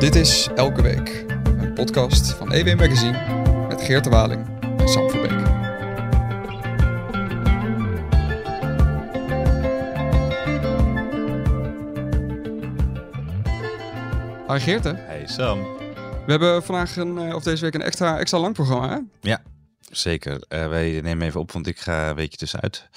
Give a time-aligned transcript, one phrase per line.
[0.00, 3.18] Dit is Elke Week, een podcast van EW Magazine
[3.68, 4.46] met Geert de Waling
[4.78, 5.30] en Sam Verbeek.
[14.48, 14.84] Hi Geert?
[14.84, 15.58] Hey Sam.
[16.26, 18.98] We hebben vandaag een, eh, of deze week een extra, extra lang programma, hè?
[19.20, 19.42] Ja,
[19.90, 20.44] zeker.
[20.48, 22.88] Uh, wij nemen even op, want ik ga een weekje tussenuit.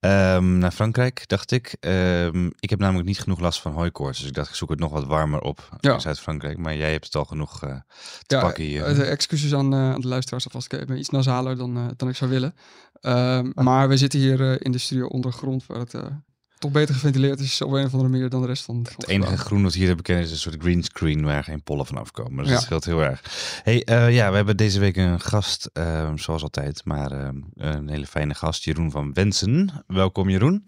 [0.00, 1.76] Um, naar Frankrijk, dacht ik.
[1.80, 4.18] Um, ik heb namelijk niet genoeg last van hooikoorts.
[4.18, 5.92] Dus ik dacht, ik zoek het nog wat warmer op ja.
[5.92, 6.58] in Zuid-Frankrijk.
[6.58, 7.76] Maar jij hebt het al genoeg uh,
[8.26, 8.90] te ja, pakken hier.
[8.90, 10.72] Uh, excuses aan, aan, de luisteraars alvast.
[10.72, 12.54] Ik ben iets nasaler dan, dan ik zou willen.
[13.00, 15.94] Um, maar we zitten hier in de studio ondergrond, waar het
[16.64, 19.08] toch beter geventileerd is op een of andere manier dan de rest van het Het
[19.08, 21.96] enige groen wat hier te bekennen is een soort green screen waar geen pollen van
[21.96, 22.36] afkomen.
[22.36, 22.52] Dus ja.
[22.52, 23.22] dat scheelt heel erg.
[23.62, 27.88] Hey, uh, ja, we hebben deze week een gast, uh, zoals altijd, maar uh, een
[27.88, 29.84] hele fijne gast, Jeroen van Wensen.
[29.86, 30.64] Welkom Jeroen.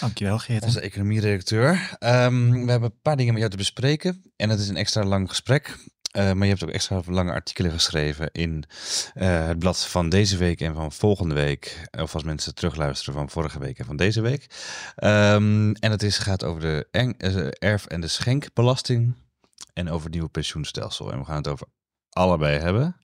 [0.00, 0.64] Dankjewel Geert.
[0.64, 1.96] Onze economie-redacteur.
[2.00, 5.04] Um, we hebben een paar dingen met jou te bespreken en het is een extra
[5.04, 5.78] lang gesprek.
[6.16, 8.64] Uh, maar je hebt ook extra lange artikelen geschreven in
[9.14, 11.88] uh, het blad van deze week en van volgende week.
[11.90, 14.46] Of als mensen terugluisteren van vorige week en van deze week.
[14.96, 16.86] Um, en het is, gaat over de
[17.58, 19.14] erf- en de schenkbelasting
[19.72, 21.12] en over het nieuwe pensioenstelsel.
[21.12, 21.66] En we gaan het over
[22.10, 22.96] allebei hebben.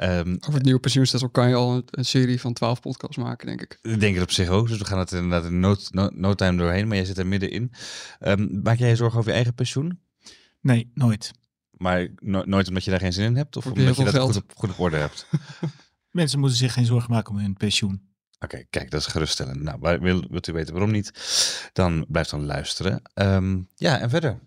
[0.00, 3.46] Um, over het nieuwe pensioenstelsel kan je al een, een, serie van twaalf podcasts maken,
[3.46, 3.78] denk ik.
[3.82, 4.68] Ik denk het op zich ook.
[4.68, 6.88] Dus we gaan het inderdaad in no, no, no time doorheen.
[6.88, 7.72] Maar jij zit er middenin.
[8.20, 10.00] Um, maak jij je zorgen over je eigen pensioen?
[10.60, 11.32] Nee, nooit.
[11.76, 13.56] Maar no nooit omdat je daar geen zin in hebt?
[13.56, 15.26] Of omdat je dat goed op, goed op orde hebt?
[16.10, 18.12] Mensen moeten zich geen zorgen maken om hun pensioen.
[18.34, 19.62] Oké, okay, kijk, dat is geruststellend.
[19.62, 21.12] Nou, wil, wilt u weten waarom niet?
[21.72, 23.02] Dan blijf dan luisteren.
[23.14, 24.38] Um, ja, en verder?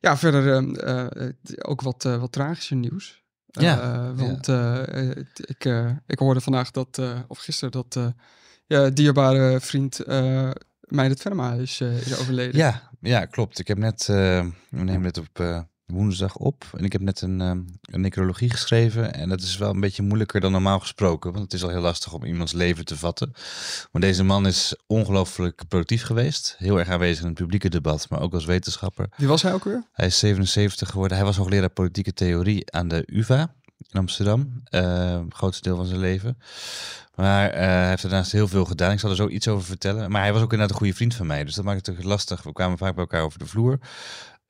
[0.00, 3.22] Ja, verder uh, uh, ook wat, uh, wat tragischer nieuws.
[3.46, 4.86] Ja, want ja.
[5.34, 5.64] ik,
[6.06, 8.14] ik hoorde vandaag dat, of gisteren, dat
[8.66, 10.06] ja, dierbare vriend
[10.80, 12.56] Meijert Venema is, is overleden.
[12.56, 13.58] Ja, ja, klopt.
[13.58, 16.64] Ik heb net, we nemen het op woensdag op.
[16.76, 19.14] En ik heb net een, um, een necrologie geschreven.
[19.14, 21.32] En dat is wel een beetje moeilijker dan normaal gesproken.
[21.32, 23.32] Want het is al heel lastig om iemands leven te vatten.
[23.92, 26.54] Maar deze man is ongelooflijk productief geweest.
[26.58, 29.08] Heel erg aanwezig in het publieke debat, maar ook als wetenschapper.
[29.16, 29.84] Wie was hij ook weer?
[29.92, 31.16] Hij is 77 geworden.
[31.16, 33.54] Hij was hoogleraar politieke theorie aan de UvA
[33.88, 34.62] in Amsterdam.
[34.70, 36.38] Uh, grootste deel van zijn leven.
[37.14, 38.92] Maar uh, hij heeft daarnaast heel veel gedaan.
[38.92, 40.10] Ik zal er zo iets over vertellen.
[40.10, 41.44] Maar hij was ook inderdaad een goede vriend van mij.
[41.44, 42.42] Dus dat maakt het toch lastig.
[42.42, 43.78] We kwamen vaak bij elkaar over de vloer.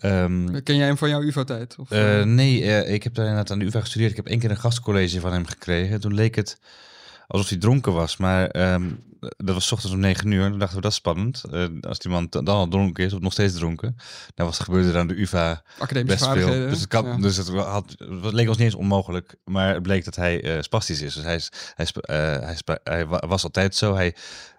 [0.05, 1.77] Um, Ken jij hem van jouw UvA-tijd?
[1.89, 4.11] Uh, nee, uh, ik heb daar inderdaad aan de UvA gestudeerd.
[4.11, 6.01] Ik heb één keer een gastcollege van hem gekregen.
[6.01, 6.59] Toen leek het
[7.27, 8.17] alsof hij dronken was.
[8.17, 9.03] Maar um,
[9.37, 10.51] dat was ochtends om negen uur.
[10.51, 11.43] Toen dachten we, dat is spannend.
[11.51, 13.97] Uh, als die man dan al dronken is, of nog steeds dronken.
[14.35, 16.69] Nou was gebeurde er aan de UvA Academische best veel.
[16.69, 17.17] Dus het, kan, ja.
[17.17, 19.35] dus het, had, het leek ons niet eens onmogelijk.
[19.45, 21.15] Maar het bleek dat hij spastisch is.
[21.15, 23.95] Dus hij, is, hij, is, hij, hij was altijd zo.
[23.95, 24.15] Hij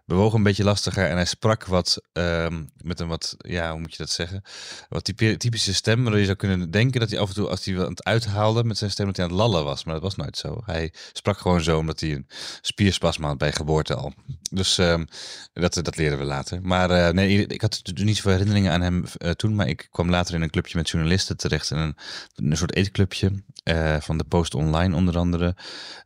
[0.05, 3.91] bewoog een beetje lastiger en hij sprak wat um, met een wat, ja, hoe moet
[3.91, 4.41] je dat zeggen?
[4.89, 7.75] Wat typische stem, waardoor je zou kunnen denken dat hij af en toe, als hij
[7.75, 9.83] wat uithaalde met zijn stem, dat hij aan het lallen was.
[9.83, 10.61] Maar dat was nooit zo.
[10.65, 12.27] Hij sprak gewoon zo omdat hij een
[12.61, 14.13] spierspasma had bij geboorte al.
[14.51, 15.07] Dus um,
[15.53, 16.61] dat, dat leerden we later.
[16.61, 20.09] Maar uh, nee, ik had niet zoveel herinneringen aan hem uh, toen, maar ik kwam
[20.09, 21.97] later in een clubje met journalisten terecht in een,
[22.35, 25.55] een soort eetclubje uh, van de Post Online onder andere.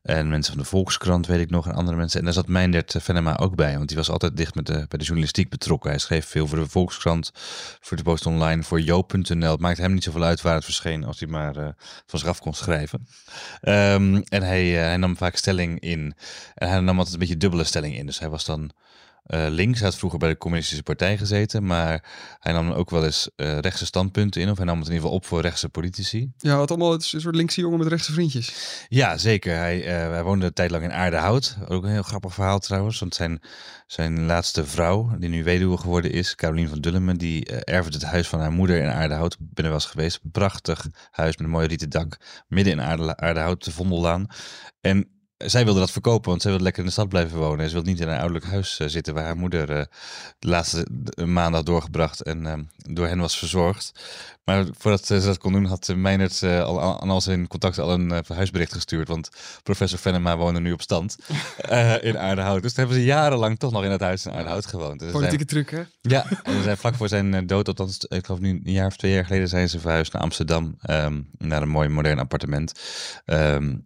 [0.01, 2.19] En mensen van de Volkskrant weet ik nog en andere mensen.
[2.19, 5.03] En daar zat Meindert Venema ook bij, want was altijd dicht met de, bij de
[5.03, 5.89] journalistiek betrokken.
[5.89, 7.31] Hij schreef veel voor de Volkskrant,
[7.79, 9.51] voor de Post Online, voor Joop.nl.
[9.51, 11.67] Het maakt hem niet zoveel uit waar het verscheen als hij maar uh,
[12.05, 13.07] van zich af kon schrijven.
[13.61, 16.13] Um, en hij, uh, hij nam vaak stelling in.
[16.55, 18.05] En hij nam altijd een beetje dubbele stelling in.
[18.05, 18.71] Dus hij was dan
[19.27, 19.79] uh, links.
[19.79, 22.03] Hij had vroeger bij de communistische partij gezeten, maar
[22.39, 25.07] hij nam ook wel eens uh, rechtse standpunten in, of hij nam het in ieder
[25.07, 26.31] geval op voor rechtse politici.
[26.37, 28.53] Ja, wat allemaal het is een soort linkse jongen met rechtse vriendjes.
[28.87, 29.55] Ja, zeker.
[29.55, 31.57] Hij, uh, hij woonde een tijd lang in Aardehout.
[31.67, 33.41] Ook een heel grappig verhaal trouwens, want zijn,
[33.87, 38.27] zijn laatste vrouw, die nu weduwe geworden is, Carolien van Dullemen, die erfde het huis
[38.27, 39.33] van haar moeder in Aardehout.
[39.33, 40.19] Ik ben er wel eens geweest.
[40.31, 44.27] Prachtig huis met een mooi rieten dak, midden in Aarde, Aardehout, de Vondellaan.
[44.81, 47.59] En zij wilde dat verkopen, want zij wilde lekker in de stad blijven wonen.
[47.59, 49.81] En ze wilde niet in een ouderlijk huis uh, zitten waar haar moeder uh,
[50.39, 50.87] de laatste
[51.25, 53.91] maanden had doorgebracht en uh, door hen was verzorgd.
[54.43, 58.25] Maar voordat ze dat kon doen, had Meijnerd al aan al zijn contacten al een
[58.25, 59.07] verhuisbericht gestuurd.
[59.07, 59.29] Want
[59.63, 61.15] professor Venema woonde nu op stand
[62.01, 62.61] in Aardehout.
[62.61, 64.99] Dus toen hebben ze jarenlang toch nog in het huis in Aardehout gewoond.
[64.99, 65.83] Dus Politieke truc, hè?
[66.01, 69.13] Ja, en zijn vlak voor zijn dood, althans, ik geloof nu een jaar of twee
[69.13, 70.77] jaar geleden, zijn ze verhuisd naar Amsterdam.
[70.89, 72.79] Um, naar een mooi modern appartement.
[73.25, 73.85] Um,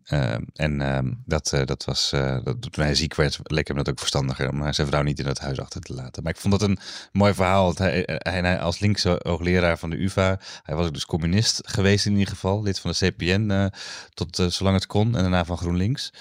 [0.53, 3.99] en um, dat, uh, dat was, uh, dat, toen ziek werd, leek hem dat ook
[3.99, 6.23] verstandiger om zijn vrouw niet in het huis achter te laten.
[6.23, 6.79] Maar ik vond dat een
[7.11, 7.65] mooi verhaal.
[7.65, 12.05] Want hij, hij als linkse hoogleraar van de UvA, hij was ook dus communist geweest
[12.05, 13.71] in ieder geval, lid van de CPN
[14.13, 16.11] tot zolang het kon en daarna van GroenLinks.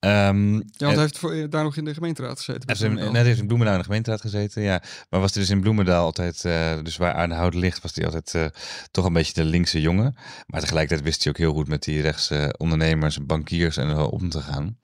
[0.00, 2.62] Ehm, Ja, want hij heeft voor, daar nog in de gemeenteraad gezeten.
[2.66, 4.82] Heeft in- net heeft in Bloemendaal in de gemeenteraad gezeten, ja.
[5.10, 8.34] Maar was hij dus in Bloemendaal altijd, eh, dus waar Aardehout ligt, was hij altijd
[8.34, 8.60] eh,
[8.90, 10.16] toch een beetje de linkse jongen.
[10.46, 14.28] Maar tegelijkertijd wist hij ook heel goed met die rechtse ondernemers bankiers en zo om
[14.28, 14.78] te gaan.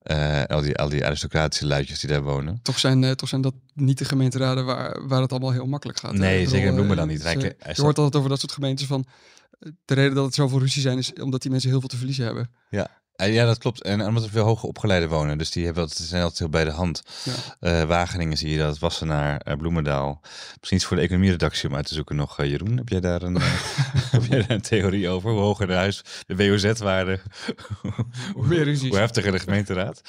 [0.00, 2.60] Eh, al, die, al die aristocratische luidjes die daar wonen.
[2.62, 5.98] Toch zijn, eh, toch zijn dat niet de gemeenteraden waar, waar het allemaal heel makkelijk
[5.98, 6.12] gaat.
[6.12, 7.18] Nee, bedoel, zeker in eh, Bloemendaal niet.
[7.24, 9.04] is, eh, je hoort altijd over dat soort gemeentes van...
[9.60, 11.96] eh, De reden dat het zoveel ruzie zijn is omdat die mensen heel veel te
[11.96, 12.50] verliezen hebben.
[12.70, 12.84] Eh,
[13.24, 13.82] ja, dat klopt.
[13.82, 15.38] En omdat er veel hoger opgeleiden wonen.
[15.38, 17.02] Dus die hebben, dat zijn altijd heel bij de hand.
[17.24, 17.32] Ja.
[17.80, 20.20] Eh, Wageningen zie je dat, Wassenaar, eh, Bloemendaal.
[20.56, 22.38] Misschien iets voor de economieredactie om uit te zoeken nog.
[22.38, 23.42] eh, Jeroen, heb jij daar een, eh,
[24.12, 25.30] heb jij daar een theorie over?
[25.30, 27.20] Hoe hoger de huis, de WOZ-waarde,
[28.34, 28.88] hoe, ruzies.
[28.88, 30.02] hoe heftiger de gemeenteraad?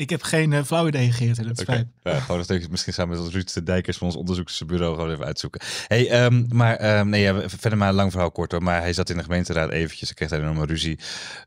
[0.00, 1.38] Ik heb geen eh, flauw idee, Geert.
[1.38, 1.86] En het spijt.
[2.02, 5.60] ja, gewoon misschien samen met Ruud de Dijkers van ons onderzoeksbureau gewoon even uitzoeken.
[5.86, 8.62] Hey, ehm, maar ehm, nee, ja, verder maar een lang verhaal kort hoor.
[8.62, 10.08] Maar hij zat in de gemeenteraad eventjes.
[10.08, 10.98] Hij kreeg daar een enorme ruzie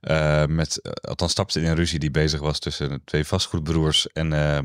[0.01, 4.07] eh, met, eh, althans stapte in een ruzie die bezig was tussen de twee vastgoedbroers
[4.07, 4.59] en, eh,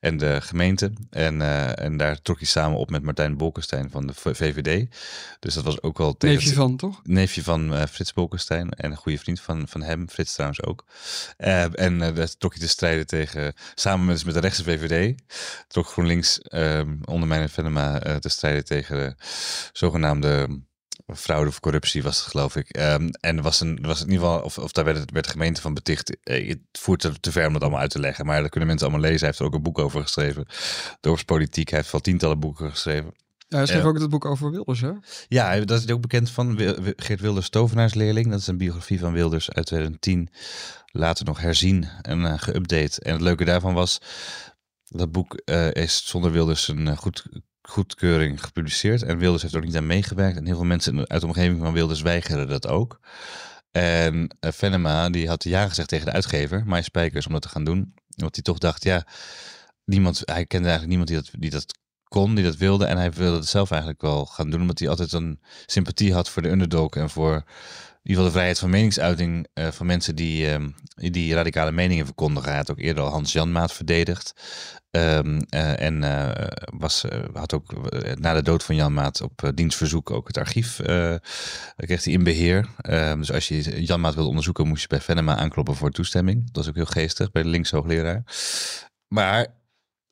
[0.00, 0.92] en de gemeente.
[1.10, 4.86] En, eh, en daar trok hij samen op met Martijn Bolkestein van de VVD.
[5.40, 7.00] Dus dat was ook wel tegen Neefje van, toch?
[7.04, 10.84] neefje van eh, Frits Bolkestein en een goede vriend van, van hem, Frits trouwens ook.
[11.36, 13.17] Eh, en eh daar trok hij te strijden tegen,
[13.74, 15.14] samen met, met de rechtse VVD,
[15.68, 19.14] trok GroenLinks ehm onder mijn Venema eh, te strijden tegen de
[19.72, 20.60] zogenaamde
[21.14, 22.68] fraude of corruptie was het geloof ik.
[22.68, 25.10] Ehm, en er was, een, er was in ieder geval, of, of daar werd, het-
[25.10, 26.16] werd de gemeente van beticht.
[26.22, 28.68] Eh, het voert te, te ver om dat allemaal uit te leggen, maar dat kunnen
[28.68, 29.18] mensen allemaal lezen.
[29.20, 30.46] Hij heeft er ook een boek over geschreven.
[31.00, 33.14] Dorpspolitiek, hij heeft wel tientallen boeken geschreven.
[33.48, 33.88] Ja, hij schreef Ja.
[33.88, 34.90] ook het boek over Wilders, hè?
[35.28, 36.58] Ja, dat is ook bekend van
[36.96, 38.30] Geert Wilders Tovenaarsleerling.
[38.30, 40.28] Dat is een biografie van Wilders uit 2010.
[40.98, 42.98] Later nog herzien en eh, geüpdate.
[42.98, 44.00] En het leuke daarvan was,
[44.84, 47.26] dat boek eh, is zonder Wilders een eh, goed,
[47.62, 49.02] goedkeuring gepubliceerd.
[49.02, 50.36] En Wilders heeft er ook niet aan meegewerkt.
[50.36, 53.00] En heel veel mensen uit de omgeving van Wilders weigeren dat ook.
[53.70, 57.64] En Venema, die had ja gezegd tegen de uitgever, Mai Spijkers, om dat te gaan
[57.64, 57.94] doen.
[58.08, 59.06] Want hij toch dacht, ja,
[59.84, 62.84] niemand, hij kende eigenlijk niemand die dat, die dat kon, die dat wilde.
[62.84, 66.28] En hij wilde het zelf eigenlijk wel gaan doen, omdat hij altijd een sympathie had
[66.28, 67.44] voor de underdog en voor
[68.08, 72.54] ieder geval de vrijheid van meningsuiting eh, van mensen die, ehm, die radicale meningen verkondigen.
[72.54, 74.32] Had ook eerder al Hans Janmaat verdedigd.
[74.90, 76.46] Ehm, eh, en eh,
[76.78, 80.76] was, had ook na de dood van Jan Maat op dienstverzoek ook het archief
[81.76, 82.68] kreeg hij in beheer.
[82.80, 86.44] Ehm, dus als je Jan Maat wilde onderzoeken, moest je bij Venema aankloppen voor toestemming.
[86.44, 88.22] Dat was ook heel geestig bij de linkse hoogleraar.
[89.08, 89.46] Maar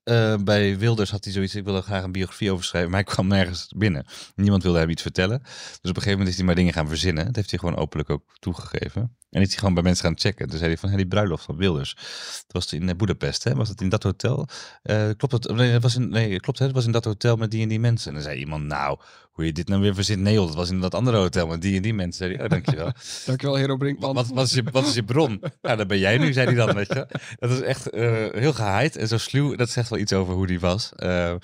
[0.07, 3.13] eh, bij Wilders had hij zoiets, ik wilde graag een biografie over schrijven, maar hij
[3.13, 4.07] kwam nergens binnen.
[4.35, 5.41] Niemand wilde hem iets vertellen.
[5.43, 7.25] Dus op een gegeven moment is hij maar dingen gaan verzinnen.
[7.25, 9.17] Dat heeft hij gewoon openlijk ook toegegeven.
[9.31, 10.49] En is hij gewoon bij mensen gaan checken.
[10.49, 11.95] Toen zei hij van, die bruiloft van Wilders.
[11.95, 13.55] Dat was in eh, Boedapest, hè?
[13.55, 14.49] Was het in dat hotel?
[14.83, 15.57] Eh, klopt het?
[15.57, 18.09] Nee, dat was in, nee, klopt, was in dat hotel met die en die mensen.
[18.09, 18.99] En dan zei iemand, nou,
[19.37, 20.21] hoe je dit nou weer verzint?
[20.21, 22.27] Nee, joh, dat was in dat andere hotel met die en die mensen.
[22.27, 22.93] Zei hij, oh, dankjewel.
[23.27, 24.15] Dankjewel, Hero Brinkman.
[24.15, 25.43] wat, wat, is je, wat is je bron?
[25.63, 26.75] Nou, dat ben jij nu, zei hij dan.
[26.75, 27.07] Weet je.
[27.39, 29.55] Dat is echt eh, heel gehaaid en zo sluw.
[29.55, 30.93] Dat zegt wel iets over hoe die was.
[30.97, 31.35] Eh,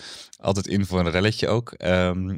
[0.41, 1.73] altijd in voor een relletje ook.
[1.73, 2.37] Ehm,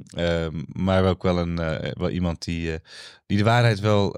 [0.66, 2.78] maar ook wel, een, eh, wel iemand die,
[3.26, 4.16] die de waarheid wel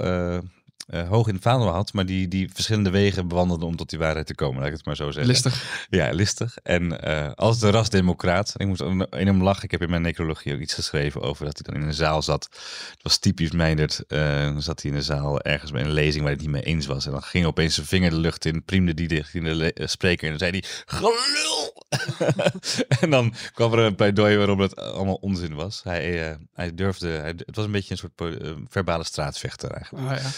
[0.86, 1.92] eh, eh, hoog in het vaandel had.
[1.92, 4.58] Maar die, die verschillende wegen bewandelde om tot die waarheid te komen.
[4.58, 5.26] Laat ik het maar zo zeggen.
[5.32, 5.86] Listig.
[5.90, 6.56] Ja, listig.
[6.62, 9.64] En eh, als de rasdemocraat, ik moest een- enorm lachen.
[9.64, 12.22] Ik heb in mijn necrologie ook iets geschreven over dat hij dan in een zaal
[12.22, 12.44] zat.
[12.90, 14.04] Het was typisch Meindert.
[14.08, 16.62] eh, dan zat hij in een zaal ergens bij een lezing waar hij het niet
[16.64, 17.06] mee eens was.
[17.06, 19.86] En dan ging opeens zijn vinger de lucht in, priemde die dicht in de eh,
[19.86, 20.24] spreker.
[20.24, 21.84] En dan zei hij, gelul!
[23.00, 25.80] en dan kwam er een pleidooi waarom het allemaal onzin was.
[25.84, 30.10] Hij, eh, hij durfde, hij, het was een beetje een soort eh, verbale straatvechter eigenlijk.
[30.10, 30.28] Ah, ja.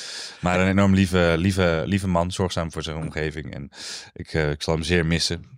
[0.40, 3.54] Maar een enorm lieve, lieve, lieve man, zorgzaam voor zijn omgeving.
[3.54, 3.70] En
[4.12, 5.57] ik, eh, ik zal hem zeer missen.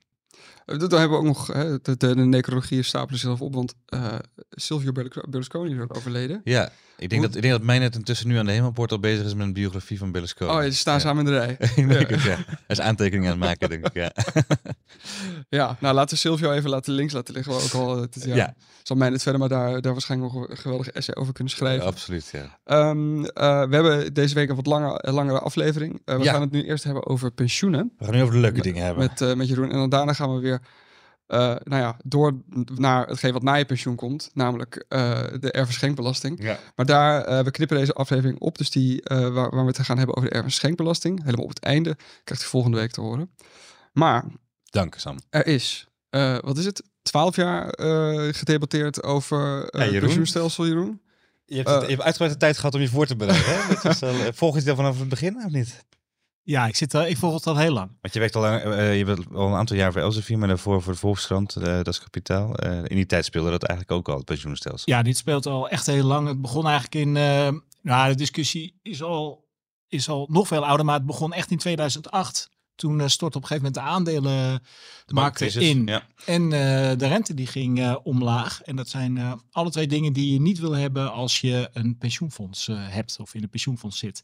[0.71, 3.75] Eh, Dan hebben we ook nog, hè, de, de, de necrologieën stapelen zichzelf op, want
[3.87, 4.15] eh
[4.51, 6.41] Silvio Berlusco- Berlusconi is ook overleden.
[6.45, 8.99] Ja, ik denk, Hoe- dat, ik denk dat Mijnet intussen nu aan de Hemelpoort al
[9.01, 10.51] bezig is met een biografie van Berlusconi.
[10.53, 11.01] Oh, ja, ze staan Ja.
[11.01, 11.57] samen in de rij.
[11.87, 12.37] Denk het, ja.
[12.47, 13.95] Hij is aantekeningen aan het maken, denk ik.
[13.95, 14.13] Ja,
[15.49, 17.53] Ja, nou laten we Silvio even laten links laten liggen.
[17.53, 18.55] Ook al, eh, het, ja, Ja.
[18.83, 21.87] zal mij het verder maar daar, daar waarschijnlijk nog een geweldige essay over kunnen schrijven.
[21.87, 22.29] absoluut.
[22.33, 22.59] Ja.
[22.65, 26.03] Ehm, eh, we hebben deze week een wat langer, een langere aflevering.
[26.05, 26.33] We Ja.
[26.33, 29.11] gaan het nu eerst hebben over pensioenen We gaan nu over de leuke dingen hebben.
[29.19, 29.71] met, met Jeroen.
[29.71, 30.60] En dan daarna gaan we weer
[31.39, 32.33] nou ja, door
[32.75, 34.31] naar hetgeen wat na je pensioen komt.
[34.35, 36.43] Namelijk eh, de erfenschenkbelasting.
[36.43, 36.59] Ja.
[36.77, 38.59] Maar daar, eh, we knippen deze aflevering op.
[38.59, 41.23] Dus die, eh, waar, waar we het gaan hebben over de erfenschenkbelasting.
[41.25, 41.97] Helemaal op het einde.
[42.25, 43.31] Krijgt u volgende week te horen.
[43.93, 44.25] Maar
[44.65, 45.19] Dank, Sam.
[45.31, 46.83] er is, eh, wat is het?
[47.03, 50.01] Twaalf jaar eh, gedebatteerd over eh Ja, Jeroen.
[50.01, 51.01] pensioenstelsel, Jeroen.
[51.45, 53.47] Je hebt, het- je hebt uitgebreid de tijd gehad om je voor te bereiden.
[53.49, 54.33] Hè?
[54.33, 55.85] volg je het vanaf het begin of niet?
[56.43, 57.91] Ja, ik, zit, al- ik volg het al heel lang.
[58.01, 60.49] Want je werkt al, lang, eh, je bent al een aantal jaar voor Elsevier, maar
[60.49, 62.55] daarvoor voor de Volkskrant, eh, dat is kapitaal.
[62.57, 64.93] Eh, in die tijd speelde dat eigenlijk ook al, het pensioenstelsel.
[64.95, 66.29] Ja, dit speelt al echt heel lang.
[66.29, 67.17] Het begon eigenlijk in...
[67.17, 67.49] eh,
[67.83, 69.49] nou, de discussie is al,
[69.89, 72.49] is al nog veel ouder, maar het begon echt in 2008.
[72.75, 74.63] Toen eh, stortte op een gegeven moment de aandelen
[75.07, 75.87] de markt crisis, in.
[75.87, 76.07] Ja.
[76.27, 78.63] En eh, de rente die ging eh, omlaag.
[78.63, 81.99] En dat zijn eh, alle twee dingen die je niet wil hebben als je een
[81.99, 84.23] pensioenfonds eh, hebt of in een pensioenfonds zit.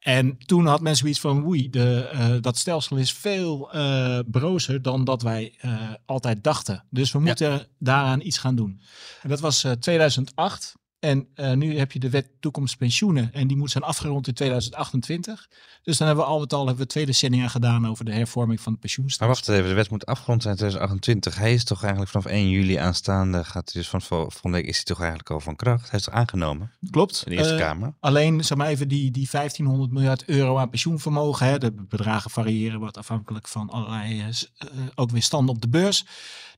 [0.00, 4.82] En toen had mensen zoiets van, oei, de, eh, dat stelsel is veel eh brozer
[4.82, 6.84] dan dat wij eh, altijd dachten.
[6.90, 8.80] Dus we moeten daaraan iets gaan doen.
[9.22, 10.74] En dat was eh, 2008.
[11.00, 14.34] En eh, nu heb je de wet toekomst pensioenen en die moet zijn afgerond in
[14.34, 15.48] 2028.
[15.82, 18.60] Dus dan hebben we al met al hebben we twee decennia gedaan over de hervorming
[18.60, 19.26] van het pensioenstelsel.
[19.26, 21.34] Maar wacht even, de wet moet afgerond zijn in 2028.
[21.42, 24.66] Hij is toch eigenlijk vanaf 1 juli aanstaande, gaat hij dus van vol- volgende week
[24.66, 25.90] is hij toch eigenlijk al van kracht.
[25.90, 27.22] Hij is toch aangenomen Klopt.
[27.26, 27.94] in de Eerste Eh, Kamer?
[28.00, 31.46] Alleen, zeg maar even, die, die 1500 miljard euro aan pensioenvermogen.
[31.46, 36.04] Hè, de bedragen variëren wat afhankelijk van allerlei, eh, ook weer standen op de beurs.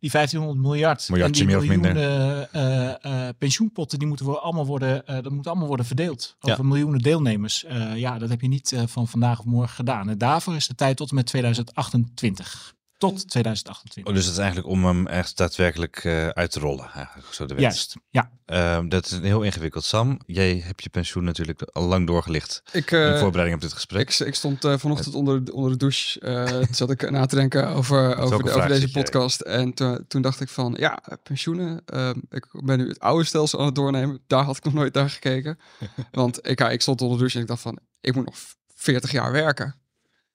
[0.02, 1.94] Die 1500 miljard Miljardje meer of minder.
[1.94, 6.36] miljoenen eh, eh, pensioenpotten, die moeten allemaal worden, eh, dat moet allemaal worden verdeeld.
[6.40, 6.52] Ja.
[6.52, 7.64] Over miljoenen deelnemers.
[7.64, 10.08] Eh, ja, dat heb je niet eh, van vandaag of morgen gedaan.
[10.08, 12.74] En daarvoor is de tijd tot en met 2028.
[13.10, 14.06] Tot 2028.
[14.12, 17.46] Oh, dus het is eigenlijk om hem echt daadwerkelijk eh, uit te rollen, eigenlijk, zo
[17.46, 17.62] de wet.
[17.62, 18.30] Juist, ja.
[18.46, 19.84] Ehm, dat is heel ingewikkeld.
[19.84, 23.72] Sam, jij hebt je pensioen natuurlijk al lang doorgelicht Ik, in eh, voorbereiding op dit
[23.72, 24.10] gesprek.
[24.10, 26.20] ik, ik stond eh, vanochtend onder, de- onder de douche.
[26.20, 29.40] eh, toen zat ik na te denken over, over, de- over deze podcast.
[29.40, 31.82] En toen- toen dacht ik van, ja, pensioenen.
[31.86, 34.20] ehm, ik ben nu het oude stelsel aan het doornemen.
[34.26, 35.58] Daar had ik nog nooit naar gekeken.
[36.10, 38.36] Want ik, ja, ik stond onder de douche en ik dacht van, ik moet nog
[38.74, 39.74] 40 jaar werken.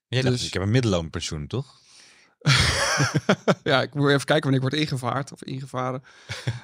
[0.07, 1.85] Jij dacht, dus- ik heb een middelloonpensioen, toch?
[3.63, 6.03] ja, ik moet even kijken wanneer ik word ingevaard of ingevaren.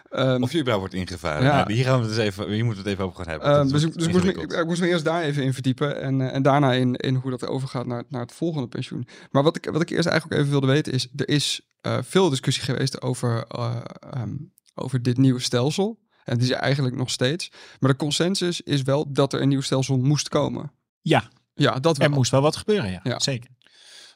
[0.09, 1.43] Ehm, Of je überhaupt wordt ingevaren.
[1.43, 1.55] Ja.
[1.55, 3.47] Nou, hier, gaan we dus even, hier moeten we het even over gaan hebben.
[3.47, 6.21] Ehm, dus ik, dus moest, me, ik, moest me eerst daar even in verdiepen en,
[6.21, 9.07] eh, en daarna in, in hoe dat overgaat naar, naar het volgende pensioen.
[9.31, 11.97] Maar wat ik, wat ik eerst eigenlijk ook even wilde weten is, er is eh,
[12.01, 13.75] veel discussie geweest over, eh,
[14.09, 14.33] ehm,
[14.75, 16.01] over dit nieuwe stelsel.
[16.23, 17.51] En die is eigenlijk nog steeds.
[17.79, 20.71] Maar de consensus is wel dat er een nieuw stelsel moest komen.
[21.01, 22.07] Ja, Ja, dat wel.
[22.07, 22.99] er moest wel wat gebeuren, ja.
[23.03, 23.19] Ja.
[23.19, 23.49] Zeker.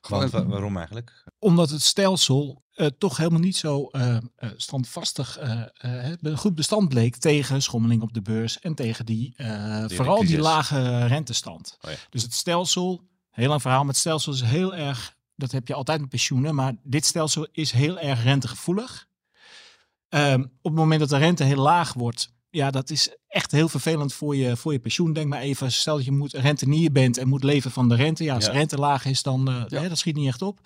[0.10, 1.24] Want, waarom eigenlijk?
[1.40, 5.40] Omdat het stelsel eh, toch helemaal niet zo eh, eh, standvastig
[6.20, 9.34] be- goed bestand bleek tegen schommeling op de beurs en tegen die,
[9.88, 11.78] vooral die lage rentestand.
[11.82, 11.98] Oh ja.
[12.10, 15.74] Dus het stelsel, heel lang verhaal, maar het stelsel is heel erg, dat heb je
[15.74, 19.08] altijd met pensioenen, maar dit stelsel is heel erg rentegevoelig.
[20.10, 23.70] Ehm, op het moment dat de rente heel laag wordt, ja, dat is echt heel
[23.70, 25.14] vervelend voor je, voor je pensioen.
[25.14, 28.24] Denk maar even, stel dat je moet rentenier bent en moet leven van de rente.
[28.24, 28.52] Ja, als Ja.
[28.52, 29.82] de rente laag is, dan eh, Ja.
[29.82, 30.60] hè, dat schiet niet echt op.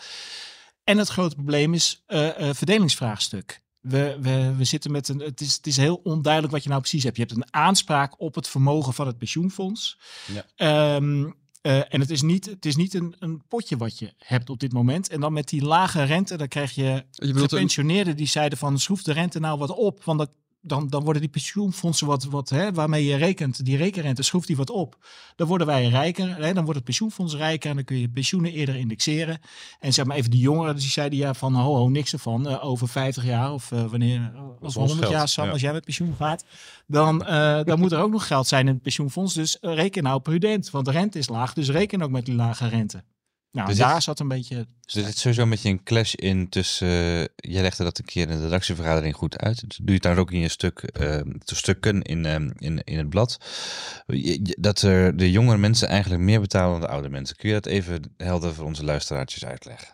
[0.83, 3.61] En het grote probleem is eh, verdelingsvraagstuk.
[3.79, 5.19] We, we, we zitten met een.
[5.19, 7.15] Het is, het is heel onduidelijk wat je nou precies hebt.
[7.17, 9.99] Je hebt een aanspraak op het vermogen van het pensioenfonds.
[10.33, 10.45] Ja.
[10.55, 11.29] Ehm,
[11.61, 14.59] eh, en het is niet, het is niet een, een potje wat je hebt op
[14.59, 15.09] dit moment.
[15.09, 19.03] En dan met die lage rente, dan krijg je Je gepensioneerden die zeiden van schroef
[19.03, 20.03] de rente nou wat op.
[20.03, 20.31] Want dat,
[20.61, 24.55] dan, dan worden die pensioenfondsen wat, wat hè, waarmee je rekent, die rekenrente, schroeft die
[24.55, 24.97] wat op.
[25.35, 28.51] Dan worden wij rijker, hè, dan wordt het pensioenfonds rijker en dan kun je pensioenen
[28.51, 29.39] eerder indexeren.
[29.79, 32.47] En zeg maar even die jongeren, dus die zeiden ja van ho, ho niks ervan,
[32.47, 35.51] eh, over 50 jaar of eh, wanneer, ons over 100 geld, jaar Sam, ja.
[35.51, 36.45] als jij met pensioen gaat,
[36.87, 39.33] dan, eh, dan moet er ook nog geld zijn in het pensioenfonds.
[39.33, 42.35] Dus eh, reken nou prudent, want de rente is laag, dus reken ook met die
[42.35, 43.03] lage rente.
[43.51, 44.67] Nou, Dus daar dit- zat een beetje...
[44.81, 46.87] Dus er zit sowieso een beetje een clash in tussen...
[46.87, 49.61] eh, jij legde dat een keer in de redactievergadering goed uit.
[49.77, 53.09] Doe je het daar ook in je stuk, de stukken in, eh, in, in het
[53.09, 53.37] blad.
[54.07, 57.35] Je- je- Dat er de jongere mensen eigenlijk meer betalen dan de oude mensen.
[57.35, 59.87] Kun je dat even helder voor onze luisteraartjes uitleggen?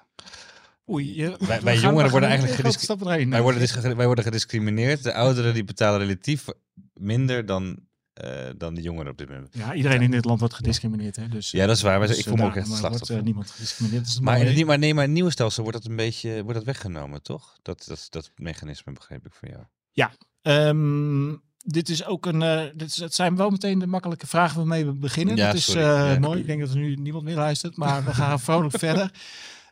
[0.89, 3.29] Oei, je, wij gaan- jongeren worden eigenlijk te grote gedisc- stappen erin.
[3.29, 5.03] Wij worden, wij worden gediscrimineerd.
[5.03, 6.45] De ouderen die betalen relatief
[6.93, 7.79] minder dan,
[8.17, 9.49] eh, dan de jongeren op dit moment.
[9.51, 11.15] Ja, iedereen in dit land wordt gediscrimineerd.
[11.15, 11.27] Hè?
[11.27, 11.99] Dus, Ja, dat is waar.
[11.99, 13.17] Maar dus, ik voel me eh, ook echt een wordt, slachtoffer.
[13.17, 14.01] eh, niemand gediscrimineerd.
[14.01, 15.89] Dat is het Maar, in het, maar nee, maar in het nieuwe stelsel wordt dat
[15.91, 17.57] een beetje wordt dat weggenomen, toch?
[17.61, 19.63] Dat, dat, dat mechanisme begreep ik van jou.
[20.41, 22.71] Ehm, dit is ook een.
[22.75, 25.35] dit is, het zijn wel meteen de makkelijke vragen waarmee we beginnen.
[25.35, 26.19] Ja, dat is Ja.
[26.19, 26.39] mooi.
[26.39, 29.11] Ik denk dat er nu niemand meer luistert, maar we gaan vrolijk verder.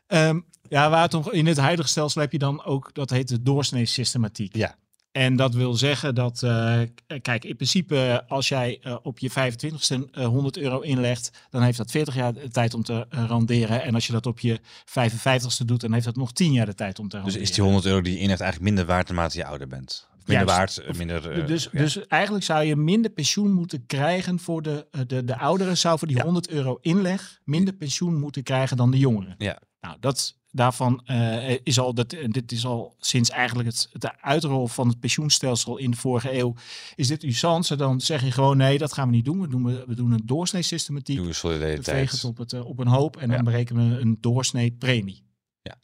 [0.06, 3.28] Ehm, ja, waar het om, in het huidige stelsel heb je dan ook, dat heet
[3.28, 4.56] de doorsneesystematiek.
[4.56, 4.76] Ja.
[5.16, 6.80] En dat wil zeggen dat, eh,
[7.22, 11.78] kijk, in principe als jij eh, op je 25ste eh, 100 euro inlegt, dan heeft
[11.78, 13.82] dat 40 jaar de tijd om te eh, randeren.
[13.82, 16.74] En als je dat op je 55ste doet, dan heeft dat nog 10 jaar de
[16.74, 17.48] tijd om te Dus randeren.
[17.48, 20.08] is die 100 euro die je in hebt eigenlijk minder waard naarmate je ouder bent?
[20.26, 20.76] Minder Juist.
[20.76, 21.30] waard, eh, minder...
[21.30, 21.78] eh, dus, ja.
[21.80, 25.76] dus eigenlijk zou je minder pensioen moeten krijgen voor de, eh, de, de ouderen.
[25.78, 26.22] Zou voor die Ja.
[26.22, 29.34] 100 euro inleg minder pensioen moeten krijgen dan de jongeren.
[29.38, 29.58] Ja.
[29.80, 34.22] Nou, dat daarvan eh, is al, dat, en dit is al sinds eigenlijk het, de
[34.22, 36.54] uitrol van het pensioenstelsel in de vorige eeuw.
[36.94, 37.76] Is dit usance?
[37.76, 39.40] Dan zeg je gewoon nee, dat gaan we niet doen.
[39.40, 41.16] We doen, we, we doen een doorsneesystematiek.
[41.16, 41.96] Doe We solidariteit.
[41.96, 45.24] vegen het op, het, eh, op een hoop en dan berekenen we een doorsnee premie.
[45.62, 45.76] Ja.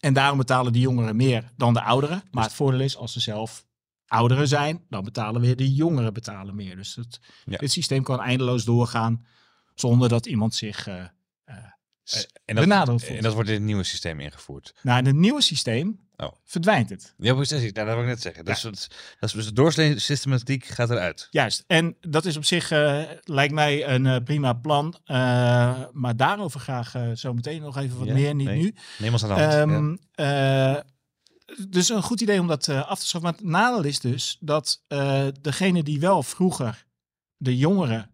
[0.00, 2.22] En daarom betalen de jongeren meer dan de ouderen.
[2.30, 3.64] Maar het voordeel is, als ze zelf
[4.06, 6.76] ouderen zijn, dan betalen weer de jongeren betalen meer.
[6.76, 7.56] Dus het, Ja.
[7.56, 9.24] het systeem kan eindeloos doorgaan
[9.74, 11.08] zonder dat iemand zich eh, eh,
[12.44, 13.04] En dat, voelt.
[13.06, 14.74] en dat wordt in het nieuwe systeem ingevoerd.
[14.82, 16.32] Nou, in het nieuwe systeem Oh.
[16.44, 17.14] verdwijnt het.
[17.18, 17.60] Ja, precies.
[17.60, 18.44] Nou, dat wil ik net zeggen.
[18.44, 18.86] Dus, dat,
[19.20, 21.28] dat is dus de doorsnee-systematiek gaat eruit.
[21.30, 21.64] Juist.
[21.66, 24.94] En dat is op zich, eh, lijkt mij, een eh, prima plan.
[25.04, 25.16] Eh,
[25.92, 28.12] maar daarover graag zo meteen nog even wat Ja?
[28.14, 28.62] meer, niet Nee.
[28.62, 28.74] nu.
[28.98, 30.00] Neem ons aan de hand.
[30.14, 30.80] Ehm, eh,
[31.68, 33.30] dus een goed idee om dat af te schaffen.
[33.30, 34.82] Maar het nadeel is dus dat
[35.40, 36.84] degene die wel vroeger,
[37.36, 38.10] de jongeren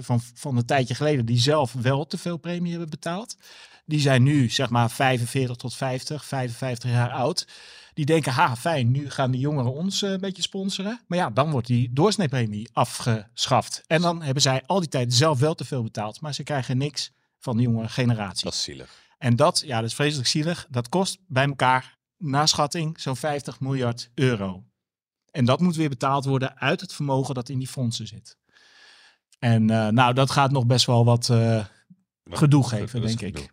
[0.00, 3.36] van, van een tijdje geleden, die zelf wel te veel premie hebben betaald,
[3.84, 7.46] die zijn nu zeg maar 45 tot 50, 55 jaar oud.
[7.94, 11.00] Die denken, ha fijn, nu gaan die jongeren ons eh, een beetje sponsoren.
[11.06, 13.82] Maar ja, dan wordt die doorsneepremie afgeschaft.
[13.86, 16.78] En dan hebben zij al die tijd zelf wel te veel betaald, maar ze krijgen
[16.78, 18.44] niks van de jongere generatie.
[18.44, 19.00] dat is zielig.
[19.18, 20.66] En dat, ja, dat is vreselijk zielig.
[20.70, 24.64] Dat kost bij elkaar, na schatting, zo'n 50 miljard euro.
[25.30, 28.36] En dat moet weer betaald worden uit het vermogen dat in die fondsen zit.
[29.42, 31.64] En eh, nou, dat gaat nog best wel wat eh,
[32.24, 33.50] gedoe geven, Dat denk ik.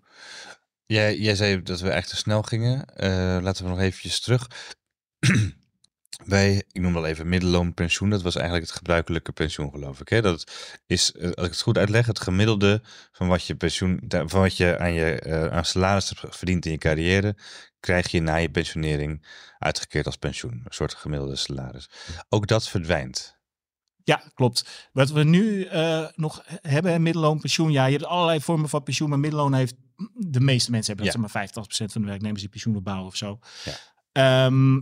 [0.85, 2.85] Jij, jij zei dat we echt te snel gingen.
[2.85, 4.47] Eh, laten we nog eventjes terug.
[6.25, 8.09] Bij, ik noem wel even middelloonpensioen.
[8.09, 10.09] Dat was eigenlijk het gebruikelijke pensioen, geloof ik.
[10.09, 10.21] Hè?
[10.21, 10.51] Dat
[10.85, 12.81] is, als ik het goed uitleg, het gemiddelde
[13.11, 16.77] van wat je pensioen, van wat je aan je aan salaris hebt verdiend in je
[16.77, 17.37] carrière,
[17.79, 19.25] krijg je na je pensionering
[19.57, 20.51] uitgekeerd als pensioen.
[20.51, 21.89] Een soort gemiddelde salaris.
[22.29, 23.38] Ook dat verdwijnt.
[24.09, 24.89] Ja, klopt.
[24.93, 27.71] Wat we nu eh, nog hebben, middelloonpensioen.
[27.71, 29.75] Ja, je hebt allerlei vormen van pensioen, maar middelloon heeft...
[30.13, 31.29] De meeste mensen hebben dat, Ja.
[31.29, 33.39] zeg maar 85% van de werknemers die pensioen opbouwen of zo.
[33.65, 33.73] Ja.
[34.11, 34.79] Ehm,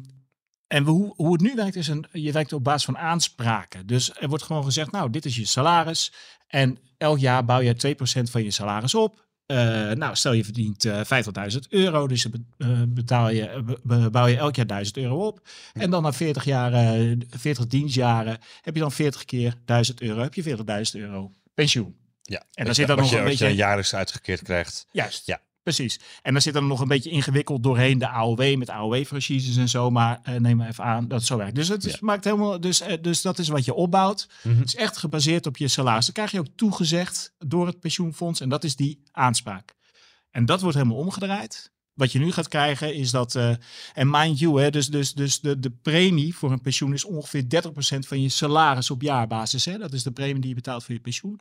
[0.68, 3.88] en hoe, hoe het nu werkt, is een, je werkt op basis van aanspraken.
[3.88, 6.14] Dus er wordt gewoon gezegd, nou, dit is je salaris.
[6.48, 7.96] En elk jaar bouw je
[8.28, 9.27] 2% van je salaris op.
[9.48, 11.01] Eh, nou, stel je verdient eh
[11.51, 13.48] 50.000 euro, dus dan eh, betaal je,
[13.89, 15.48] eh, bouw je elk jaar 1000 euro op.
[15.74, 20.22] En dan na 40 jaar, eh, 40 dienstjaren, heb je dan 40 keer 1000 euro,
[20.22, 21.96] heb je 40.000 euro pensioen.
[22.22, 22.44] Ja.
[22.51, 24.88] dan Wat zit wat nog je, een beetje- je jaarlijks uitgekeerd krijgt.
[24.92, 25.25] Juist.
[25.25, 25.39] Ja.
[25.68, 26.00] Precies.
[26.22, 29.90] En dan zit er nog een beetje ingewikkeld doorheen de AOW met AOW-franchises en zo.
[29.90, 31.56] Maar eh, neem maar even aan dat het zo werkt.
[31.56, 31.98] Dus, het is, Ja.
[32.02, 34.28] maakt helemaal, dus, eh, dus dat is wat je opbouwt.
[34.44, 34.58] Mhm.
[34.58, 36.06] Het is echt gebaseerd op je salaris.
[36.06, 38.39] Dat krijg je ook toegezegd door het pensioenfonds.
[38.39, 39.74] En dat is die aanspraak.
[40.32, 41.72] En dat wordt helemaal omgedraaid.
[41.94, 43.50] Wat je nu gaat krijgen is dat, eh,
[43.94, 47.50] en mind you, hè, dus, dus, dus de, de premie voor een pensioen is ongeveer
[47.50, 49.65] 30% van je salaris op jaarbasis.
[49.65, 49.78] Hè?
[49.78, 51.39] Dat is de premie die je betaalt voor je pensioen.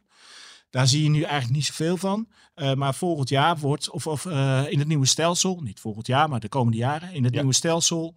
[0.76, 2.28] Daar zie je nu eigenlijk niet zoveel van.
[2.54, 6.28] Eh, maar volgend jaar wordt, of, of eh, in het nieuwe stelsel, niet volgend jaar,
[6.28, 7.38] maar de komende jaren, in het Ja.
[7.38, 8.14] nieuwe stelsel,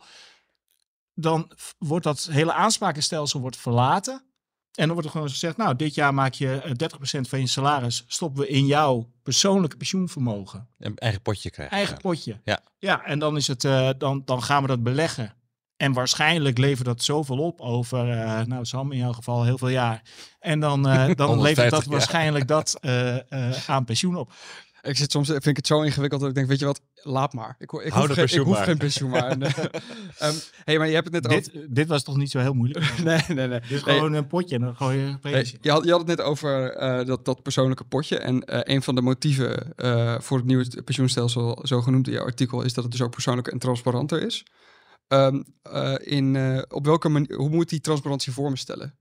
[1.14, 4.14] dan wordt dat hele aansprakenstelsel wordt verlaten.
[4.14, 7.48] En dan wordt er gewoon gezegd, nou, dit jaar maak je eh, 30% van je
[7.48, 10.68] salaris, stoppen we in jouw persoonlijke pensioenvermogen.
[10.80, 11.76] Een eigen potje krijgen.
[11.76, 12.02] Eigen ja.
[12.02, 12.40] potje.
[12.44, 12.60] Ja.
[12.78, 15.34] ja, en dan, is het, eh, dan, dan gaan we dat beleggen.
[15.80, 19.70] En waarschijnlijk levert dat zoveel op over, eh, nou Sam in jouw geval heel veel
[19.70, 20.02] jaar.
[20.40, 24.32] En dan, eh, dan 150 levert dat waarschijnlijk dat eh, eh, aan pensioen op.
[24.82, 27.34] Ik zit soms, vind ik het zo ingewikkeld dat ik denk, weet je wat, laat
[27.34, 27.56] maar.
[27.60, 29.32] Ik, ik, Hou hoef, geen, ik pensioen hoef geen pensioen maar.
[30.18, 31.52] Ehm, hey, maar je hebt het net over...
[31.52, 32.94] Dit, dit was toch niet zo heel moeilijk?
[33.04, 33.60] Nee, nee, nee.
[33.60, 36.00] Dit is Nee, gewoon een potje en dan gooi je nee, je, had, je had
[36.00, 38.18] het net over eh, dat, dat persoonlijke potje.
[38.18, 42.26] En eh, een van de motieven eh, voor het nieuwe pensioenstelsel, zo genoemd in jouw
[42.26, 44.46] artikel, is dat het dus ook persoonlijker en transparanter is.
[45.10, 48.98] Ehm, eh, in, eh, op welke manier, hoe moet die transparantie vormen stellen?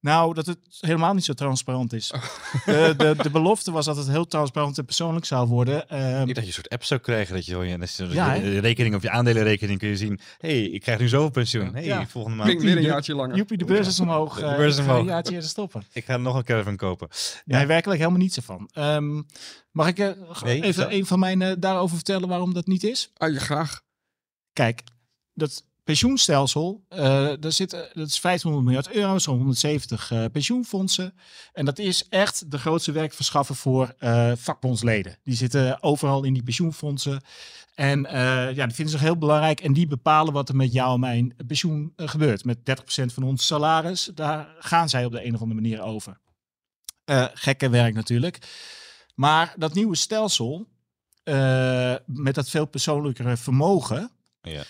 [0.00, 2.12] Nou, dat het helemaal niet zo transparant is.
[2.12, 2.22] Oh.
[2.64, 5.88] De, de, de belofte was dat het heel transparant en persoonlijk zou worden.
[5.88, 8.94] Ehm, Niet dat je een soort app zou krijgen, dat je, zo je, Ja, rekening
[8.94, 10.20] of je aandelenrekening kun je zien.
[10.38, 11.74] hey, ik krijg nu zoveel pensioen.
[11.74, 12.06] hey, Ja.
[12.06, 12.48] volgende maand.
[12.48, 13.36] Klinkt weer een de- jaartje langer.
[13.36, 14.38] Joepie, de beurs is omhoog.
[14.38, 15.06] De eh, beurs is ik ga omhoog.
[15.06, 15.82] jaartje stoppen.
[15.92, 17.08] Ik ga nog een caravan kopen.
[17.44, 18.68] Nee, werkelijk helemaal niets ervan.
[18.72, 19.22] Ehm,
[19.70, 19.96] mag ik
[20.44, 20.88] Nee, even zo.
[20.88, 23.10] een van mijn daarover vertellen waarom dat niet is?
[23.16, 23.80] Ah, ja, graag.
[24.52, 24.82] Kijk,
[25.36, 31.14] dat pensioenstelsel, eh daar zit, dat is 500 miljard euro, zo'n 170 eh, pensioenfondsen.
[31.52, 35.18] En dat is echt de grootste werkverschaffer voor eh, vakbondsleden.
[35.22, 37.20] Die zitten overal in die pensioenfondsen.
[37.74, 38.00] En
[38.54, 39.60] ja, die vinden zich heel belangrijk.
[39.60, 42.44] En die bepalen wat er met jou en mijn pensioen gebeurt.
[42.44, 42.62] Met 30%
[43.04, 46.18] van ons salaris, daar gaan zij op de een of andere manier over.
[47.34, 48.38] Gekke werk natuurlijk.
[49.14, 50.66] Maar dat nieuwe stelsel,
[52.04, 54.10] met dat veel persoonlijkere vermogen,
[54.42, 54.62] Ja.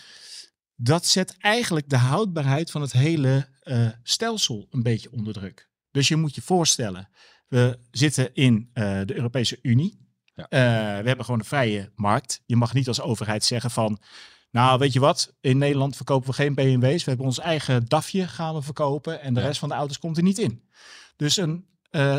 [0.77, 5.69] Dat zet eigenlijk de houdbaarheid van het hele eh, stelsel een beetje onder druk.
[5.91, 7.09] Dus je moet je voorstellen,
[7.49, 10.05] we zitten in eh, de Europese Unie.
[10.35, 10.49] Ja.
[10.49, 10.61] Eh,
[11.03, 12.43] we hebben gewoon een vrije markt.
[12.47, 13.99] Je mag niet als overheid zeggen van,
[14.51, 17.05] nou weet je wat, in Nederland verkopen we geen BMW's.
[17.05, 19.47] We hebben ons eigen DAFje gaan we verkopen en de Ja.
[19.47, 20.69] rest van de auto's komt er niet in.
[21.17, 21.67] Dus, een,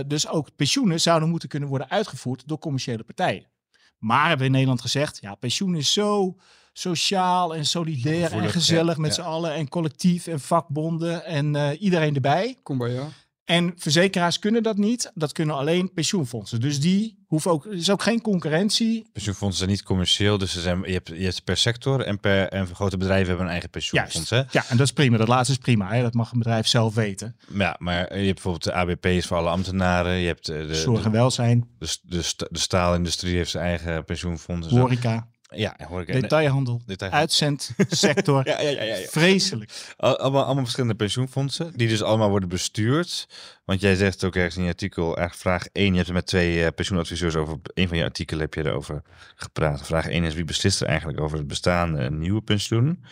[0.08, 3.48] dus ook pensioenen zouden moeten kunnen worden uitgevoerd door commerciële partijen.
[3.97, 6.36] Maar hebben we in Nederland gezegd, ja, pensioen is zo
[6.73, 9.23] sociaal en solidair en gezellig ja, met ja.
[9.23, 12.57] z'n allen en collectief en vakbonden en eh, iedereen erbij.
[12.63, 13.10] Kom bij jou.
[13.47, 15.12] En verzekeraars kunnen dat niet.
[15.13, 16.60] Dat kunnen alleen pensioenfondsen.
[16.60, 19.10] Dus die hoeven ook, er is ook geen concurrentie.
[19.13, 22.47] Pensioenfondsen zijn niet commercieel, dus ze zijn, je, hebt, je hebt per sector en per
[22.47, 24.29] en grote bedrijven hebben een eigen pensioenfonds.
[24.29, 24.38] Hè?
[24.38, 25.17] Ja, en dat is prima.
[25.17, 25.93] Dat laatste is prima.
[25.93, 26.01] Hè?
[26.01, 27.36] Dat mag een bedrijf zelf weten.
[27.53, 30.13] Ja, maar je hebt bijvoorbeeld de ABP is voor alle ambtenaren.
[30.13, 34.67] Je hebt eh, de, Zorg en welzijn, de, de, de staalindustrie heeft zijn eigen pensioenfonds.
[34.67, 36.12] horeca, Ja, hoor ik.
[36.21, 38.45] detailhandel, Detail- uitzendsector.
[38.47, 38.95] Ja, ja, ja, ja.
[39.07, 39.93] Vreselijk.
[39.97, 43.27] Al- Allemaal, allemaal verschillende pensioenfondsen, die dus allemaal worden bestuurd.
[43.65, 46.25] Want jij zegt ook ergens in je artikel, eigenlijk vraag 1, je hebt er met
[46.25, 49.01] twee eh, pensioenadviseurs over, een van je artikelen heb je erover
[49.36, 49.86] gepraat.
[49.86, 53.03] Vraag 1 is, wie beslist er eigenlijk over het bestaande en nieuwe pensioen?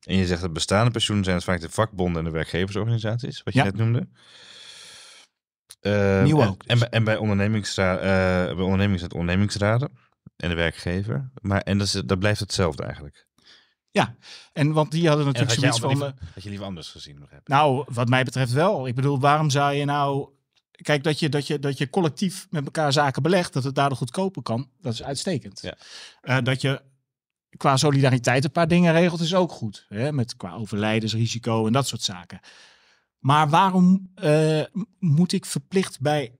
[0.00, 3.54] En je zegt dat bestaande pensioenen zijn het vaak de vakbonden en de werkgeversorganisaties, wat
[3.54, 3.64] je Ja.
[3.64, 4.08] net noemde.
[5.80, 6.68] Eh, Nieuw en, ook dus.
[6.68, 8.02] En, bij- en bij, ondernemingsra eh,
[8.54, 9.90] bij ondernemingen zijn het ondernemingsraden
[10.36, 11.30] en de werkgever.
[11.40, 13.26] Maar, en dat, is, dat blijft hetzelfde eigenlijk.
[14.52, 16.08] En want die hadden En natuurlijk had, zoiets van...
[16.08, 17.56] liever, had je liever anders gezien nog hebben?
[17.56, 18.86] Nou, wat mij betreft wel.
[18.86, 20.28] Ik bedoel, waarom zou je nou...
[20.70, 23.98] Kijk, dat je, dat, je, dat je collectief met elkaar zaken belegt, dat het daardoor
[23.98, 25.60] goedkoper kan, dat is uitstekend.
[25.60, 25.76] Ja.
[26.20, 26.82] Eh, dat je
[27.56, 29.86] qua solidariteit een paar dingen regelt, is ook goed.
[29.88, 30.12] Hè?
[30.12, 32.40] Met qua overlijdensrisico en dat soort zaken.
[33.18, 34.62] Maar waarom eh,
[34.98, 36.38] moet ik verplicht bij,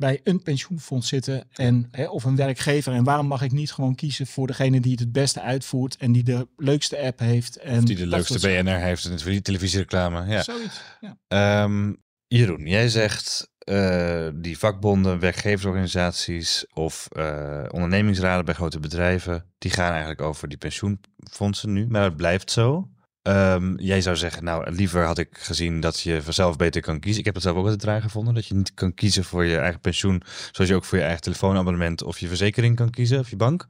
[0.00, 2.92] bij een pensioenfonds zitten en, hè, of een werkgever?
[2.92, 6.12] En waarom mag ik niet gewoon kiezen voor degene die het het beste uitvoert en
[6.12, 7.56] die de leukste app heeft?
[7.56, 8.38] En Die de leukste?
[8.38, 10.26] BNR heeft in de televisiereclame.
[10.26, 10.42] Ja.
[10.42, 11.16] Zoiets, ja.
[11.28, 11.92] Ehm,
[12.26, 19.90] Jeroen, jij zegt eh, die vakbonden, werkgeversorganisaties of eh, ondernemingsraden bij grote bedrijven, die gaan
[19.90, 22.88] eigenlijk over die pensioenfondsen nu, maar het blijft zo.
[23.22, 27.18] Ehm, jij zou zeggen, nou, liever had ik gezien dat je vanzelf beter kan kiezen.
[27.18, 29.58] Ik heb het zelf ook altijd raar gevonden, dat je niet kan kiezen voor je
[29.58, 33.30] eigen pensioen, zoals je ook voor je eigen telefoonabonnement of je verzekering kan kiezen, of
[33.30, 33.66] je bank.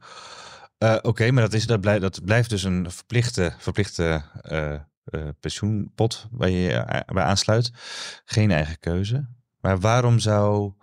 [0.77, 4.81] Eh, Oké, maar dat, is, dat, blijft, dat blijft dus een verplichte, verplichte eh, eh,
[5.39, 7.71] pensioenpot waar je je bij aansluit.
[8.25, 9.27] Geen eigen keuze.
[9.59, 10.73] Maar waarom zou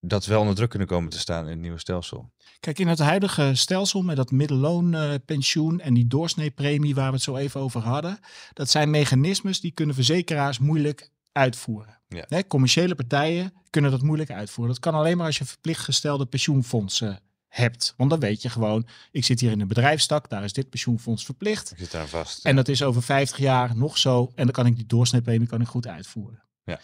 [0.00, 2.32] dat wel onder druk kunnen komen te staan in het nieuwe stelsel?
[2.64, 7.36] Kijk, in het huidige stelsel met dat middelloonpensioen en die doorsneepremie waar we het zo
[7.36, 8.18] even over hadden,
[8.52, 12.00] dat zijn mechanismes die kunnen verzekeraars moeilijk uitvoeren.
[12.08, 12.24] Ja.
[12.28, 14.74] Hè, commerciële partijen kunnen dat moeilijk uitvoeren.
[14.74, 17.94] Dat kan alleen maar als je verplicht gestelde pensioenfondsen hebt.
[17.96, 21.24] Want dan weet je gewoon, ik zit hier in een bedrijfstak, daar is dit pensioenfonds
[21.24, 21.70] verplicht.
[21.70, 22.44] Ik zit daar vast.
[22.44, 24.32] En dat is over 50 jaar nog zo.
[24.34, 26.42] En dan kan ik die doorsneepremie kan ik goed uitvoeren.
[26.64, 26.80] Ja.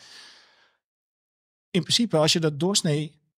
[1.71, 2.61] In principe, als je dat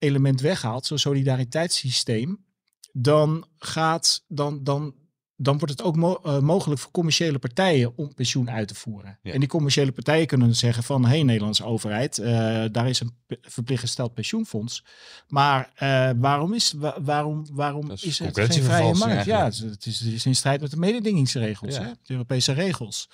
[0.02, 2.44] doorsnee-element weghaalt, zo'n solidariteitssysteem,
[2.92, 4.94] dan gaat dan, dan,
[5.36, 9.18] dan wordt het ook mo- eh, mogelijk voor commerciële partijen om pensioen uit te voeren.
[9.22, 9.32] Ja.
[9.32, 13.14] En die commerciële partijen kunnen zeggen van, hé hey, Nederlandse overheid, eh, daar is een
[13.40, 14.84] verplicht gesteld pensioenfonds.
[15.28, 19.24] Maar eh, waarom is, wa- waarom, waarom Dat is het geen vrije markt?
[19.24, 21.82] Ja, het is, het is in strijd met de mededingingsregels, Ja.
[21.82, 21.88] hè?
[22.02, 23.08] de Europese regels.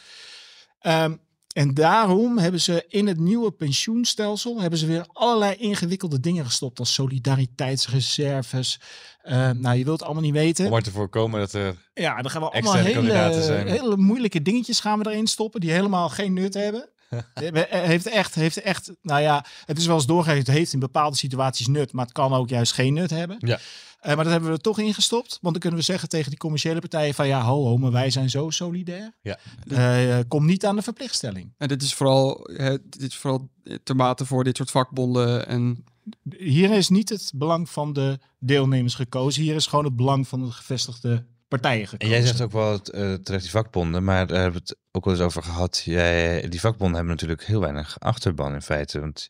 [0.79, 1.17] Ehm,
[1.59, 6.79] en daarom hebben ze in het nieuwe pensioenstelsel hebben ze weer allerlei ingewikkelde dingen gestopt,
[6.79, 8.81] als solidariteitsreserves.
[9.23, 10.65] Eh, nou, je wilt het allemaal niet weten.
[10.65, 11.77] Om maar te voorkomen dat er...
[11.95, 13.13] Ja, dan gaan we allemaal hele,
[13.67, 16.89] hele moeilijke dingetjes gaan we erin stoppen die helemaal geen nut hebben.
[17.35, 20.79] Het heeft echt, heeft echt, nou ja, het is wel eens doorgegeven, het heeft in
[20.79, 23.37] bepaalde situaties nut, maar het kan ook juist geen nut hebben.
[23.39, 23.59] Ja.
[23.99, 26.39] Eh, maar dat hebben we er toch ingestopt, want dan kunnen we zeggen tegen die
[26.39, 29.13] commerciële partijen van ja, ho, ho, maar wij zijn zo solidair.
[29.23, 29.39] Ja.
[29.69, 31.55] Eh, kom niet aan de verplichtstelling.
[31.59, 33.49] En dit is vooral, hè, dit is vooral
[33.83, 35.47] te maten voor dit soort vakbonden.
[35.47, 35.85] En
[36.37, 40.41] Hier is niet het belang van de deelnemers gekozen, hier is gewoon het belang van
[40.45, 42.15] de gevestigde partijen En gekozen.
[42.17, 45.05] jij zegt ook wel het, eh, terecht die vakbonden, maar daar hebben we het ook
[45.05, 45.83] wel eens over gehad.
[45.85, 49.29] Jij, die vakbonden hebben natuurlijk heel weinig achterban in feite, want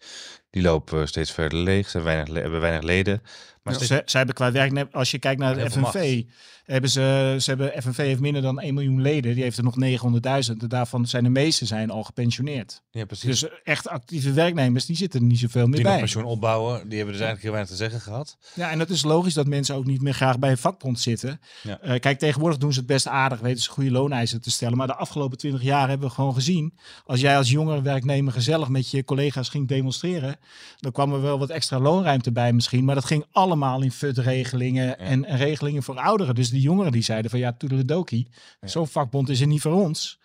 [0.51, 3.23] die lopen steeds verder leeg, ze hebben weinig, hebben weinig leden.
[3.63, 6.23] Maar steeds- ze, ze hebben qua werknemer, als je kijkt naar de FNV,
[6.65, 9.35] hebben ze, ze hebben, FNV heeft minder dan 1 miljoen leden.
[9.35, 10.57] Die heeft er nog 900.000.
[10.61, 12.83] En daarvan zijn de meeste zijn al gepensioneerd.
[12.91, 13.41] ja, precies.
[13.41, 15.99] Dus echt actieve werknemers, die zitten er niet zoveel meer die bij.
[15.99, 18.37] pensioen opbouwen, die hebben dus eigenlijk heel weinig te zeggen gehad.
[18.55, 21.41] Ja, en dat is logisch dat mensen ook niet meer graag bij een vakbond zitten.
[21.63, 21.81] Ja.
[21.81, 24.77] Eh, kijk, tegenwoordig doen ze het best aardig, weten ze goede looneisen te stellen.
[24.77, 28.69] Maar de afgelopen 20 jaar hebben we gewoon gezien, als jij als jongere werknemer gezellig
[28.69, 30.37] met je collega's ging demonstreren,
[30.77, 32.85] dan kwam er wel wat extra loonruimte bij misschien.
[32.85, 36.35] Maar dat ging allemaal in FUT-regelingen en, en regelingen voor ouderen.
[36.35, 38.29] Dus die jongeren die zeiden van ja, toedeledokie,
[38.61, 38.69] Ja.
[38.69, 40.19] zo'n vakbond is er niet voor ons.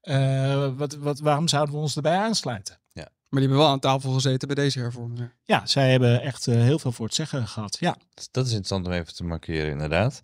[0.00, 2.78] Eh, wat, wat, waarom zouden we ons erbij aansluiten?
[3.30, 5.32] Maar die hebben wel aan tafel gezeten bij deze hervormingen.
[5.44, 7.76] Ja, zij hebben echt eh, heel veel voor het zeggen gehad.
[7.80, 7.96] Ja.
[8.30, 10.20] Dat is interessant om even te markeren, inderdaad.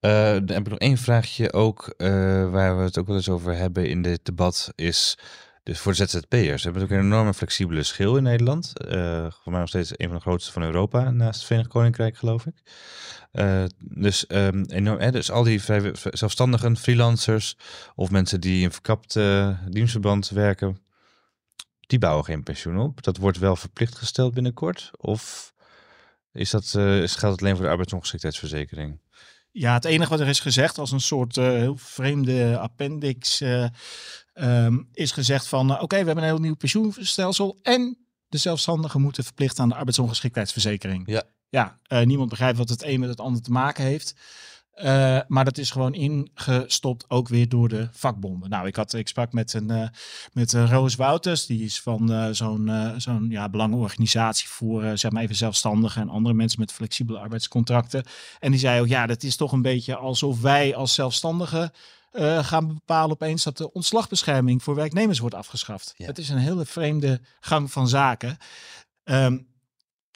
[0.00, 2.08] Eh, dan heb ik nog één vraagje ook, eh,
[2.50, 5.18] waar we het ook wel eens over hebben in dit debat, is
[5.62, 6.62] dus voor de ZZP'ers.
[6.62, 8.78] We hebben ook een enorme flexibele schil in Nederland.
[8.78, 12.16] Eh voor mij nog steeds een van de grootste van Europa, naast het Verenigd Koninkrijk,
[12.16, 12.62] geloof ik.
[13.32, 17.56] Eh, dus, ehm, enorm, hè, dus al die vrij, zelfstandigen, freelancers
[17.94, 20.78] of mensen die in verkapt eh, dienstverband werken,
[21.90, 23.02] die bouwen geen pensioen op.
[23.02, 24.90] Dat wordt wel verplicht gesteld binnenkort.
[24.96, 25.54] Of
[26.32, 29.00] is dat, uh, geldt het alleen voor de arbeidsongeschiktheidsverzekering?
[29.50, 33.66] Ja, het enige wat er is gezegd als een soort uh, heel vreemde appendix uh,
[34.34, 37.98] um, is gezegd van oké, okay, we hebben een heel nieuw pensioenstelsel en
[38.28, 41.02] de zelfstandigen moeten verplicht aan de arbeidsongeschiktheidsverzekering.
[41.06, 41.22] Ja.
[41.48, 44.14] Ja, niemand begrijpt wat het een met het ander te maken heeft.
[44.84, 48.50] Uh, maar dat is gewoon ingestopt ook weer door de vakbonden.
[48.50, 49.88] Nou, ik, had, ik sprak met, een, uh,
[50.32, 55.36] met uh, Roos Wouters, die is van zo'n zo'n ja, belangenorganisatie voor zeg maar even
[55.36, 58.04] zelfstandigen en andere mensen met flexibele arbeidscontracten.
[58.38, 61.72] En die zei ook, ja, dat is toch een beetje alsof wij als zelfstandigen
[62.40, 65.94] gaan bepalen opeens dat de ontslagbescherming voor werknemers wordt afgeschaft.
[65.96, 66.06] Ja.
[66.06, 68.36] Het is een hele vreemde gang van zaken.
[69.04, 69.48] Um,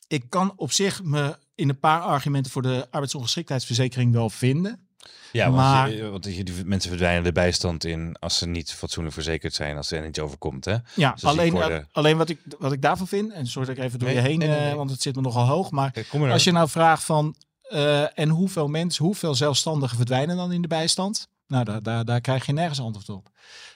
[0.09, 4.89] ik kan op zich me in een paar argumenten voor de arbeidsongeschiktheidsverzekering wel vinden.
[5.33, 9.15] Ja, maar, want, je, want die mensen verdwijnen de bijstand in als ze niet fatsoenlijk
[9.15, 10.65] verzekerd zijn, als er iets overkomt.
[10.65, 10.77] Hè?
[10.95, 13.99] Ja, dus alleen, alleen wat, ik, wat ik daarvan vind, en sorry dat ik even
[13.99, 14.75] door je heen, nee, nee, nee.
[14.75, 17.35] want het zit me nogal hoog, maar als je nou vraagt van,
[17.71, 21.29] uh, en hoeveel mensen, hoeveel zelfstandigen verdwijnen dan in de bijstand?
[21.47, 23.31] Nou, daar, daar, daar krijg je nergens antwoord op.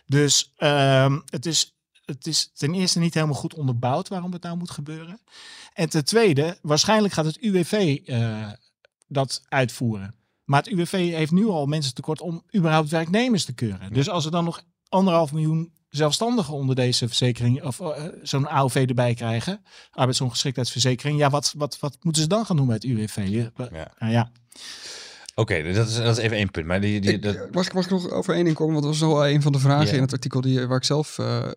[0.06, 1.77] Dus uh, het is
[2.08, 5.20] het is ten eerste niet helemaal goed onderbouwd waarom het nou moet gebeuren.
[5.72, 8.52] En ten tweede, waarschijnlijk gaat het UWV uh,
[9.06, 10.14] dat uitvoeren.
[10.44, 13.92] Maar het UWV heeft nu al mensen tekort om überhaupt werknemers te keuren.
[13.92, 18.84] Dus als er dan nog anderhalf miljoen zelfstandigen onder deze verzekering of uh, zo'n AOV
[18.88, 23.26] erbij krijgen, arbeidsongeschiktheidsverzekering, ja, wat, wat, wat moeten ze dan gaan doen met het UWV?
[23.28, 23.50] Ja.
[23.98, 24.30] Nou ja.
[25.38, 26.66] Oké, okay, dat, is, dat is even één punt.
[26.66, 27.34] Maar die, die, ik, dat...
[27.34, 28.72] Eh, was, was ik nog over één ding komen?
[28.72, 29.96] Want dat was wel een van de vragen yeah.
[29.96, 31.48] in het artikel die, waar ik zelf uh,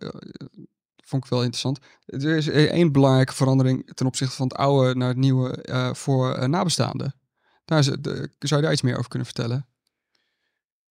[1.03, 1.79] vond ik wel interessant.
[2.05, 6.37] Er is één belangrijke verandering ten opzichte van het oude naar het nieuwe uh, voor
[6.37, 7.15] uh, nabestaanden.
[7.65, 9.67] Daar is, de, zou je daar iets meer over kunnen vertellen?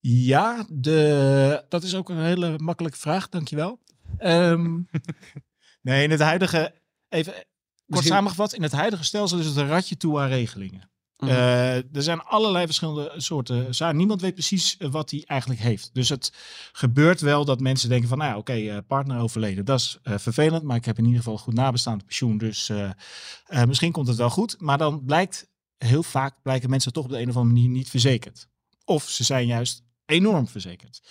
[0.00, 3.78] Ja, de, dat is ook een hele makkelijke vraag, dankjewel.
[4.20, 4.88] Um,
[5.82, 6.74] nee, in het huidige,
[7.08, 7.46] even kort
[7.86, 8.12] Misschien...
[8.12, 10.90] samengevat, in het huidige stelsel is het een ratje toe aan regelingen.
[11.24, 13.96] Uh, er zijn allerlei verschillende soorten.
[13.96, 15.90] Niemand weet precies uh, wat hij eigenlijk heeft.
[15.92, 16.32] Dus het
[16.72, 20.62] gebeurt wel dat mensen denken van, nou oké, okay, uh, partner overleden, dat is vervelend,
[20.62, 22.72] maar ik heb in ieder geval goed nabestaand pensioen, dus
[23.66, 24.60] misschien komt het wel goed.
[24.60, 27.90] Maar dan blijkt, heel vaak blijken mensen toch op de een of andere manier niet
[27.90, 28.48] verzekerd.
[28.84, 31.02] Of ze zijn juist enorm verzekerd.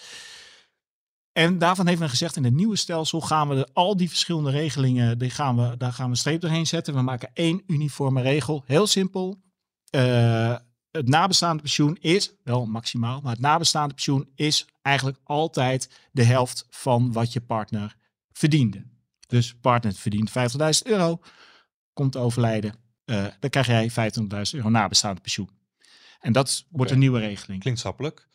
[1.32, 4.50] En daarvan heeft men gezegd, in het nieuwe stelsel gaan we de, al die verschillende
[4.50, 6.94] regelingen, die gaan we, daar gaan we een streep doorheen zetten.
[6.94, 9.42] We maken één uniforme regel, heel simpel
[9.92, 10.56] uh,
[10.92, 16.66] het nabestaande pensioen is, wel maximaal, maar het nabestaande pensioen is eigenlijk altijd de helft
[16.70, 17.96] van wat je partner
[18.32, 18.84] verdiende.
[19.28, 20.36] Dus partner verdient 50.000
[20.84, 21.22] euro,
[21.94, 22.74] komt overlijden,
[23.06, 25.50] uh, dan krijg jij 25.000 euro nabestaande pensioen.
[26.20, 26.94] En dat wordt okay.
[26.94, 27.62] een nieuwe regeling.
[27.62, 28.28] Klinkt schappelijk.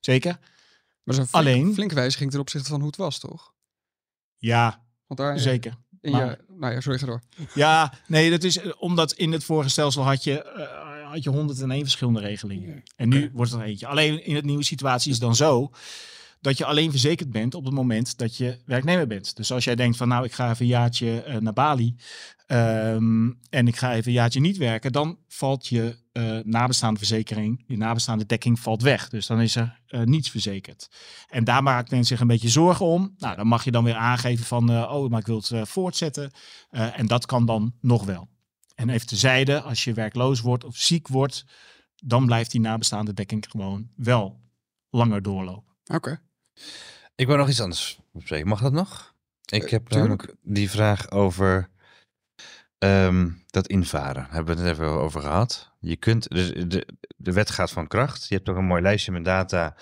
[0.00, 0.38] Zeker.
[1.02, 3.54] Maar zo'n flink, Alleen, flink wijziging ten opzichte van hoe het was, toch?
[4.36, 5.76] Ja, Want daar, zeker.
[6.00, 7.22] In maar, je, nou ja, sorry, ga door.
[7.54, 11.80] Ja, nee, dat is omdat in het vorige stelsel had je, uh, had je 101
[11.80, 12.82] verschillende regelingen.
[12.96, 13.30] En nu okay.
[13.32, 13.86] wordt er eentje.
[13.86, 15.70] Alleen in het nieuwe situatie is het dan zo
[16.40, 19.36] dat je alleen verzekerd bent op het moment dat je werknemer bent.
[19.36, 21.96] Dus als jij denkt van nou, ik ga even een jaartje uh, naar Bali
[22.46, 27.64] um, en ik ga even een jaartje niet werken, dan valt je uh, nabestaande verzekering,
[27.66, 29.08] je nabestaande dekking valt weg.
[29.08, 30.88] Dus dan is er uh, niets verzekerd.
[31.28, 33.14] En daar maakt men zich een beetje zorgen om.
[33.18, 36.30] Nou, dan mag je dan weer aangeven van, uh, oh, maar ik wil het voortzetten.
[36.70, 38.28] en dat kan dan nog wel.
[38.80, 41.44] En even tezijde, als je werkloos wordt of ziek wordt,
[42.04, 44.40] dan blijft die nabestaande dekking gewoon wel
[44.90, 45.74] langer doorlopen.
[45.84, 45.94] Oké.
[45.94, 46.18] Okay.
[47.14, 48.48] Ik wil nog iets anders bespreken.
[48.48, 49.14] Mag dat nog?
[49.44, 51.68] Ik heb namelijk die vraag over
[52.78, 54.26] um, dat invaren.
[54.30, 55.72] Hebben we het even over gehad.
[55.80, 58.28] Je kunt, dus de, de wet gaat van kracht.
[58.28, 59.76] Je hebt ook een mooi lijstje met data.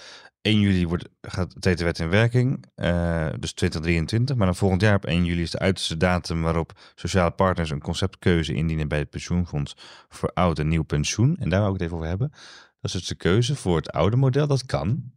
[0.47, 4.37] 1 juli wordt, gaat de wet in werking, uh, dus 2023.
[4.37, 7.81] Maar dan volgend jaar op 1 juli is de uiterste datum waarop sociale partners een
[7.81, 9.77] conceptkeuze indienen bij het pensioenfonds
[10.09, 11.37] voor oud en nieuw pensioen.
[11.37, 12.31] En daar wil ik het even over hebben.
[12.31, 12.41] Dat
[12.81, 14.47] is dus de keuze voor het oude model.
[14.47, 15.13] Dat kan.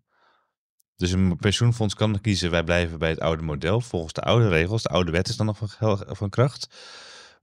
[0.96, 4.84] Dus een pensioenfonds kan kiezen, wij blijven bij het oude model volgens de oude regels.
[4.84, 6.68] De oude wet is dan nog van, van kracht.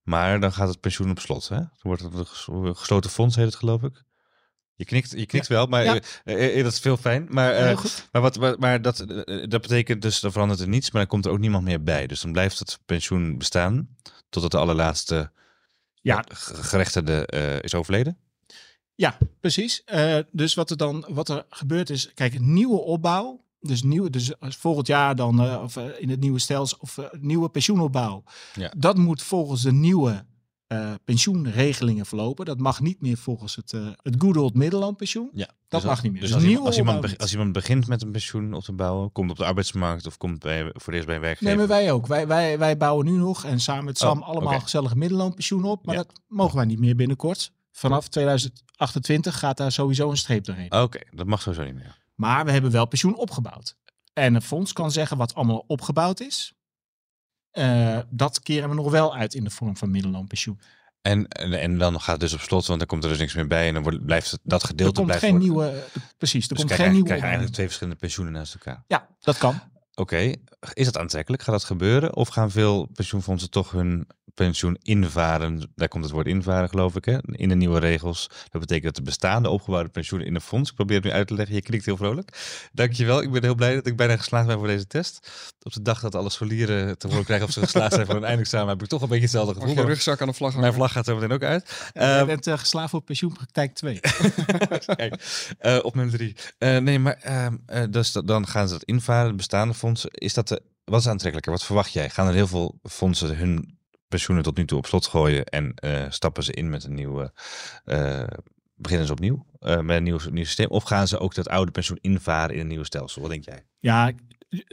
[0.02, 1.48] Maar dan gaat het pensioen op slot.
[1.48, 1.56] Hè?
[1.56, 4.04] Dan wordt het een gesloten fonds, heet het geloof ik.
[4.76, 5.54] Je knikt, je knikt ja.
[5.54, 6.00] wel, maar ja.
[6.24, 7.26] uh, uh, dat is veel fijn.
[7.30, 8.96] Maar, uh, maar, wat, maar, maar dat,
[9.48, 12.06] dat betekent dus, dan verandert er niets, maar dan komt er ook niemand meer bij.
[12.06, 13.88] Dus dan blijft het pensioen bestaan
[14.28, 15.30] totdat de allerlaatste
[15.94, 16.24] ja.
[16.28, 17.26] gerechtigde
[17.62, 18.18] is overleden.
[18.94, 19.84] Ja, precies.
[20.30, 24.86] dus wat er dan wat er gebeurt is, kijk, nieuwe opbouw dus, nieuw, dus volgend
[24.86, 28.22] jaar dan, uh, of in het nieuwe stelsel, of nieuwe pensioenopbouw.
[28.54, 28.72] Ja.
[28.76, 30.24] Dat moet volgens de nieuwe
[30.66, 32.44] eh, pensioenregelingen verlopen.
[32.44, 35.30] Dat mag niet meer volgens het, eh, het good old Middellandpensioen.
[35.32, 36.20] Ja, Dat dus mag niet meer.
[36.20, 38.72] Dus als, iemand, als, iemand, opbouw be- als iemand begint met een pensioen op te
[38.72, 41.46] bouwen, komt op de arbeidsmarkt of komt bij, voor eerst bij een werkgever.
[41.46, 42.06] Nee, maar wij ook.
[42.06, 44.62] Wij, wij, wij bouwen nu nog en samen met Sam Oh, allemaal oké.
[44.62, 45.86] gezellig middelloonpensioen op.
[45.86, 46.02] Maar Ja.
[46.02, 47.52] dat mogen wij niet meer binnenkort.
[47.72, 50.72] Vanaf 2028 gaat daar sowieso een streep doorheen.
[50.72, 51.98] Oké, dat mag sowieso niet meer.
[52.14, 53.76] Maar we hebben wel pensioen opgebouwd.
[54.12, 56.52] En een fonds kan zeggen wat allemaal opgebouwd is.
[57.56, 60.60] Eh, dat keren we nog wel uit in de vorm van middelloonpensioen.
[61.02, 63.34] En, en, en dan gaat het dus op slot, want dan komt er dus niks
[63.34, 65.48] meer bij en dan wordt, blijft het, dat Er gedeelte komt blijft geen worden.
[65.48, 65.68] nieuwe.
[65.94, 67.04] eh, Precies, er Dus komt geen nieuwe.
[67.04, 68.84] krijg je eigenlijk twee verschillende pensioenen naast elkaar.
[68.86, 69.60] Ja, dat kan.
[69.98, 70.32] Oké,
[70.72, 71.42] is dat aantrekkelijk?
[71.42, 72.16] Gaat dat gebeuren?
[72.16, 75.70] Of gaan veel pensioenfondsen toch hun pensioen invaren?
[75.74, 77.18] Daar komt het woord invaren, geloof ik, hè?
[77.30, 78.30] in de nieuwe regels.
[78.50, 80.70] Dat betekent dat de bestaande opgebouwde pensioenen in een fonds.
[80.70, 81.54] Ik probeer het nu uit te leggen.
[81.54, 82.38] Je knikt heel vrolijk.
[82.72, 83.22] Dankjewel.
[83.22, 85.30] Ik ben heel blij dat ik bijna geslaagd ben voor deze test.
[85.62, 88.24] Op de dag dat alle scholieren te horen krijgen of ze geslaagd zijn voor een
[88.24, 89.76] eindexamen, heb ik toch een beetje hetzelfde Mag gevoel.
[89.76, 90.78] je Maar rugzak aan de vlag Mijn hangen?
[90.78, 91.90] vlag gaat er meteen ook uit.
[91.94, 94.00] Je Ehm, bent uh, geslaagd voor pensioenpraktijk 2.
[94.96, 95.14] Kijk,
[95.58, 96.36] eh, op nummer drie.
[96.58, 99.74] Eh, nee, maar ehm, eh, dus dan gaan ze dat invaren, de bestaande
[100.10, 101.52] Is dat de, wat is aantrekkelijker?
[101.52, 102.10] Wat verwacht jij?
[102.10, 106.04] Gaan er heel veel fondsen hun pensioenen tot nu toe op slot gooien en eh,
[106.08, 107.32] stappen ze in met een nieuwe,
[107.84, 108.26] eh,
[108.74, 110.68] beginnen ze opnieuw eh, met een nieuw, nieuw systeem?
[110.68, 113.20] Of gaan ze ook dat oude pensioen invaren in een nieuw stelsel?
[113.22, 113.66] Wat denk jij?
[113.78, 114.12] Ja,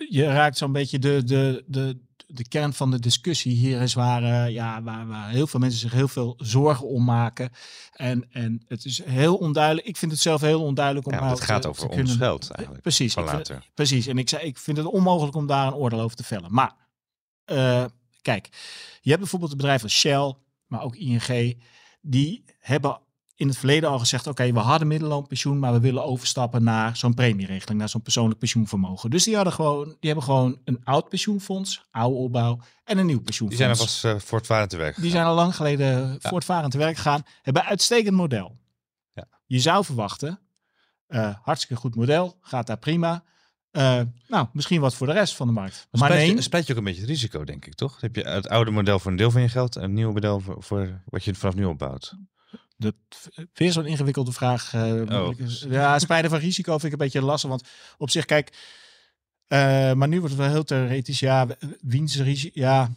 [0.10, 4.24] je raakt zo'n beetje de, de, de, de kern van de discussie hier is waar,
[4.24, 7.50] eh, ja, waar, waar heel veel mensen zich heel veel zorgen om maken.
[7.94, 9.88] En, en het is heel onduidelijk.
[9.88, 12.50] Ik vind het zelf heel onduidelijk om Ja, het gaat te- over te ons geld
[12.50, 12.82] eigenlijk.
[12.82, 13.14] Precies.
[13.14, 13.70] Van vind- later.
[13.74, 14.08] precies.
[14.08, 16.54] En ik, zei, ik vind het onmogelijk om daar een oordeel over te vellen.
[16.54, 16.76] Maar
[17.46, 17.86] eh,
[18.22, 18.50] kijk,
[19.02, 20.34] je hebt bijvoorbeeld het bedrijf als Shell,
[20.68, 21.58] maar ook ING.
[22.02, 23.00] Die hebben
[23.44, 27.14] in het verleden al gezegd, oké, we hadden middelloonpensioen, maar we willen overstappen naar zo'n
[27.14, 29.10] premieregeling, naar zo'n persoonlijk pensioenvermogen.
[29.10, 33.16] Dus die, hadden gewoon, die hebben gewoon een oud pensioenfonds, oude opbouw en een nieuw
[33.16, 33.66] Die pensioenfonds.
[33.66, 35.02] zijn alvast uh, voortvarend te werk.
[35.02, 37.24] Die zijn al lang geleden voortvarend te werk gegaan.
[37.42, 38.58] Hebben een uitstekend model.
[39.14, 39.28] Ja.
[39.46, 40.40] Je zou verwachten,
[41.08, 43.24] uh, hartstikke goed model, gaat daar prima.
[43.72, 45.88] Uh, nou, misschien wat voor de rest van de markt.
[45.92, 46.36] Maar, maar nee.
[46.36, 47.92] je, ook een beetje het risico, denk ik, toch?
[47.92, 50.14] Dan heb je het oude model voor een deel van je geld en het nieuwe
[50.14, 52.16] model voor, voor wat je vanaf nu opbouwt.
[52.78, 52.96] Dat
[53.54, 54.74] weer zo'n ingewikkelde vraag.
[54.74, 55.40] Uh, oh.
[55.70, 57.50] Ja, spijden van risico vind ik een beetje lastig.
[57.50, 58.50] Want op zich, kijk,
[59.48, 61.20] uh, maar nu wordt het wel heel theoretisch.
[61.20, 61.48] Ja,
[61.82, 62.60] wiens risico?
[62.60, 62.92] Ja,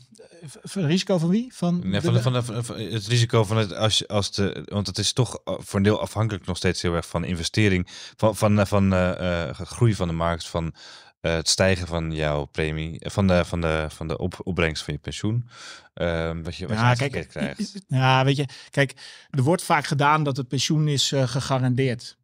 [0.62, 1.54] risico van wie?
[1.54, 4.86] Van, nee, van, de, van, de, van, het risico van het als, als de, want
[4.86, 8.66] het is toch voor een deel afhankelijk nog steeds heel erg van investering, van, van,
[8.66, 10.74] van uh, groei van de markt, van
[11.20, 14.94] uh, het stijgen van jouw premie, van de, van de, van de op, opbrengst van
[14.94, 15.48] je pensioen.
[15.94, 17.84] Uh, wat je, wat ja, je kijk, krijgt.
[17.88, 18.94] Ja, weet je, kijk,
[19.30, 22.16] er wordt vaak gedaan dat het pensioen is uh, gegarandeerd.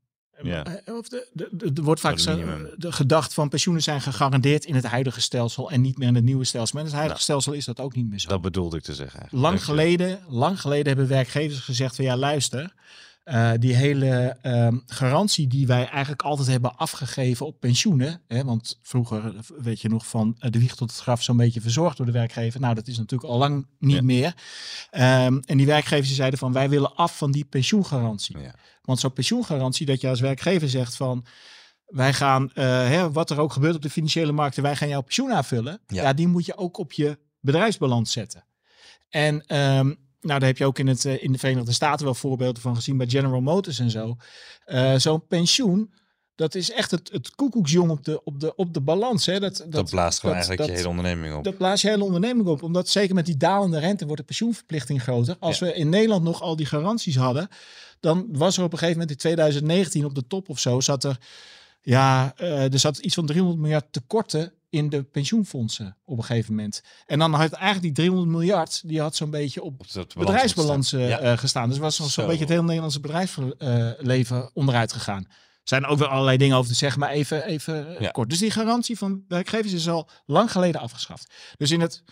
[0.43, 0.81] Ja.
[0.85, 2.37] Of de, de, de, er wordt vaak zo,
[2.77, 6.25] de gedacht van pensioenen zijn gegarandeerd in het huidige stelsel en niet meer in het
[6.25, 6.75] nieuwe stelsel.
[6.75, 8.29] Maar in het huidige nou, stelsel is dat ook niet meer zo.
[8.29, 9.21] Dat bedoelde ik te zeggen.
[9.21, 9.49] Eigenlijk.
[9.49, 12.73] Lang geleden, lang geleden hebben werkgevers gezegd van ja, luister.
[13.25, 18.21] Uh, die hele uh, garantie die wij eigenlijk altijd hebben afgegeven op pensioenen.
[18.29, 21.97] Hè, want vroeger, weet je nog, van de wieg tot het graf zo'n beetje verzorgd
[21.97, 22.61] door de werkgever.
[22.61, 24.03] Nou, dat is natuurlijk al lang niet ja.
[24.03, 24.35] meer.
[25.27, 28.39] Um, en die werkgevers zeiden van wij willen af van die pensioengarantie.
[28.39, 28.55] Ja.
[28.83, 31.25] Want zo'n pensioengarantie, dat je als werkgever zegt van
[31.87, 35.03] wij gaan, uh, hè, wat er ook gebeurt op de financiële markten, wij gaan jouw
[35.03, 35.81] pensioen aanvullen.
[35.87, 38.45] Ja, ja die moet je ook op je bedrijfsbalans zetten.
[39.09, 42.15] En um, nou, daar heb je ook in, het, uh, in de Verenigde Staten wel
[42.15, 44.17] voorbeelden van gezien bij General Motors en zo.
[44.67, 45.93] Uh, Zo'n pensioen,
[46.35, 49.27] dat is echt het, het koekoeksjong op de, op de, op de balans.
[49.27, 49.41] Hè.
[49.41, 51.45] Dat, dat, dat blaast gewoon dat, eigenlijk dat, je hele onderneming op.
[51.45, 52.63] Dat blaast je hele onderneming op.
[52.63, 55.37] Omdat zeker met die dalende rente wordt de pensioenverplichting groter.
[55.39, 55.67] Als ja.
[55.67, 57.49] we in Nederland nog al die garanties hadden,
[58.01, 61.05] dan was er op een gegeven moment in 2019 op de top of zo, zat
[61.05, 61.19] er,
[61.81, 66.55] ja, uh, er zat iets van 300 miljard tekorten in de pensioenfondsen op een gegeven
[66.55, 66.83] moment.
[67.07, 71.23] En dan had eigenlijk die 300 miljard, die had zo'n beetje op, op bedrijfsbalans ja.
[71.23, 71.69] uh, gestaan.
[71.69, 72.27] Dus was zo'n zo.
[72.27, 75.25] beetje het hele Nederlandse bedrijfsleven uh, onderuit gegaan.
[75.29, 78.11] Er zijn ook wel allerlei dingen over te zeggen, maar even, even ja.
[78.11, 78.31] kort.
[78.31, 81.35] Dus die garantie van werkgevers is al lang geleden afgeschaft.
[81.57, 82.03] Dus in het...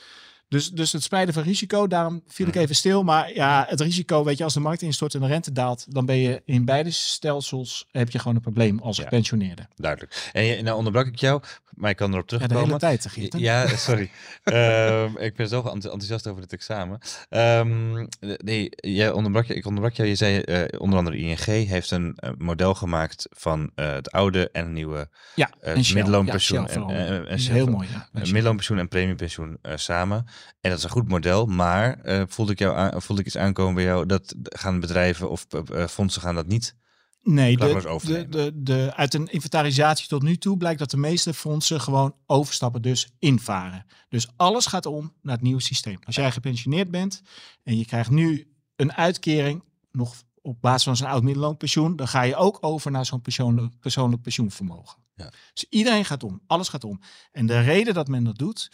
[0.51, 3.03] Dus, dus het spreiden van risico, daarom viel ik even stil.
[3.03, 6.07] Maar ja, het risico, weet je, als de markt instort en de rente daalt, dan
[6.07, 9.63] ben je in beide stelsels, heb je gewoon een probleem als gepensioneerde.
[9.63, 10.31] Ja, duidelijk.
[10.33, 11.43] En nou onderbrak ik jou,
[11.75, 12.57] maar ik kan erop terugkomen.
[12.57, 14.11] Ja, de hele tijd, Ja, sorry.
[14.45, 16.99] uh, ik ben zo enthousiast over het examen.
[17.31, 20.09] Um, nee, jij onderbrak, ik onderbrak jou.
[20.09, 24.51] Je zei uh, onder andere ING heeft een uh, model gemaakt van uh, het oude
[24.51, 26.63] en het nieuwe ja, middelloonpensioen.
[26.63, 27.89] Ja, en, en, en heel mooi.
[27.93, 30.27] Ja, middelloonpensioen en premiepensioen samen.
[30.61, 33.37] En dat is een goed model, maar uh, voelde, ik jou aan, voelde ik iets
[33.37, 36.75] aankomen bij jou dat gaan bedrijven of uh, fondsen gaan dat niet?
[37.23, 41.35] Nee, de, de, de, de, uit een inventarisatie tot nu toe blijkt dat de meeste
[41.35, 43.87] fondsen gewoon overstappen, dus invaren.
[44.09, 45.99] Dus alles gaat om naar het nieuwe systeem.
[46.05, 47.23] Als jij gepensioneerd bent
[47.63, 49.63] en je krijgt nu een uitkering,
[49.93, 53.81] nog op basis van zijn oud middelloonpensioen, dan ga je ook over naar zo'n persoonlijk,
[53.81, 54.99] persoonlijk pensioenvermogen.
[55.21, 55.33] Ja.
[55.53, 57.01] Dus iedereen gaat om, alles gaat om.
[57.33, 58.71] En de reden dat men dat doet,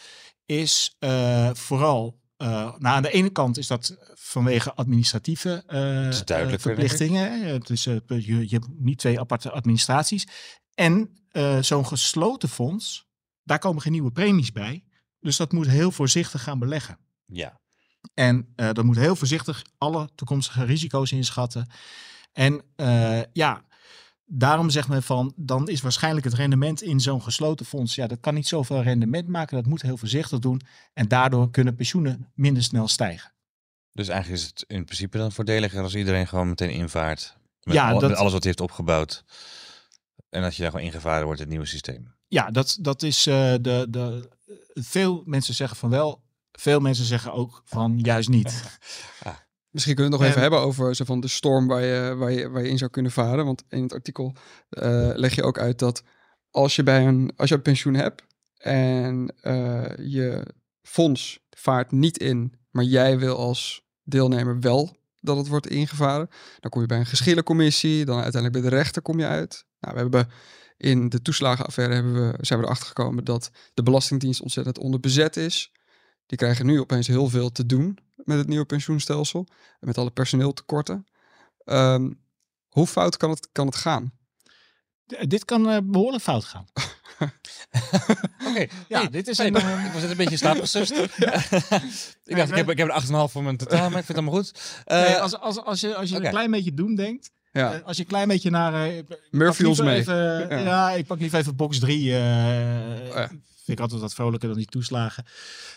[0.46, 5.62] is eh, vooral, eh, nou aan de ene kant is dat vanwege administratieve
[6.58, 7.40] verplichtingen.
[7.40, 10.26] Het is, eh, je, je hebt niet twee aparte administraties.
[10.74, 11.10] En
[11.60, 13.06] zo'n gesloten fonds,
[13.42, 14.84] daar komen geen nieuwe premies bij.
[15.20, 16.98] Dus dat moet heel voorzichtig gaan beleggen.
[17.26, 17.60] Ja.
[18.14, 21.70] En dat moet heel voorzichtig alle toekomstige risico's inschatten.
[22.32, 22.62] En
[23.32, 23.64] ja,
[24.26, 28.20] daarom zegt men van, dan is waarschijnlijk het rendement in zo'n gesloten fonds, ja, dat
[28.20, 29.56] kan niet zoveel rendement maken.
[29.56, 30.60] Dat moet heel voorzichtig doen.
[30.92, 33.32] En daardoor kunnen pensioenen minder snel stijgen.
[33.92, 37.36] Dus eigenlijk is het in principe dan voordeliger als iedereen gewoon meteen invaart.
[37.62, 39.24] Met, Ja, al- dat- met alles wat hij heeft opgebouwd.
[40.28, 42.14] En dat je daar gewoon ingevaren wordt in het nieuwe systeem.
[42.28, 44.28] Ja, dat, dat is eh, de, de.
[44.74, 46.22] Veel mensen zeggen van wel,
[46.52, 48.62] veel mensen zeggen ook van juist niet.
[49.76, 52.14] Misschien kunnen we het nog En- even hebben over zo van de storm waar je,
[52.14, 53.44] waar, je, waar je in zou kunnen varen.
[53.44, 54.32] Want in het artikel
[54.68, 56.02] eh, leg je ook uit dat
[56.50, 58.22] als je bij een, als je een pensioen hebt
[58.58, 65.48] en eh, je fonds vaart niet in, maar jij wil als deelnemer wel dat het
[65.48, 66.28] wordt ingevaren,
[66.60, 69.64] dan kom je bij een geschillencommissie, dan uiteindelijk bij de rechter kom je uit.
[69.80, 70.28] Nou, we hebben
[70.76, 75.72] in de toeslagenaffaire hebben we, zijn we erachter gekomen dat de Belastingdienst ontzettend onderbezet is.
[76.26, 79.46] Die krijgen nu opeens heel veel te doen met het nieuwe pensioenstelsel.
[79.80, 81.06] En met alle personeeltekorten.
[81.64, 82.10] Ehm,
[82.68, 84.12] hoe fout kan het, kan het gaan?
[85.06, 86.66] D- dit kan eh, behoorlijk fout gaan.
[88.48, 90.90] Oké, Ja, dit is een, eh, ik was net een beetje slaapgesust.
[92.24, 94.16] ik dacht, ik heb, ik heb een 8,5 voor mijn totaal, maar ik vind het
[94.16, 94.82] allemaal goed.
[94.84, 97.82] Eh, Nee, als, als, als je, als je een klein beetje doen denkt, Ja, eh,
[97.84, 98.86] als je een klein beetje naar...
[98.88, 99.98] eh, Murphy ons mee.
[99.98, 100.58] Even, Ja.
[100.58, 100.90] ja.
[100.90, 102.12] ik pak liever even box 3.
[102.12, 103.30] eh ja.
[103.66, 105.24] Vind ik altijd wat vrolijker dan die toeslagen.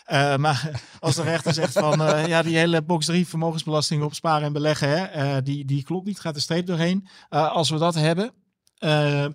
[0.04, 4.14] Eh, maar als de rechter zegt van eh, ja, die hele box 3 vermogensbelasting op
[4.14, 7.08] sparen en beleggen, hè, eh, die, die klopt niet, gaat de streep doorheen.
[7.28, 8.32] Als we dat hebben,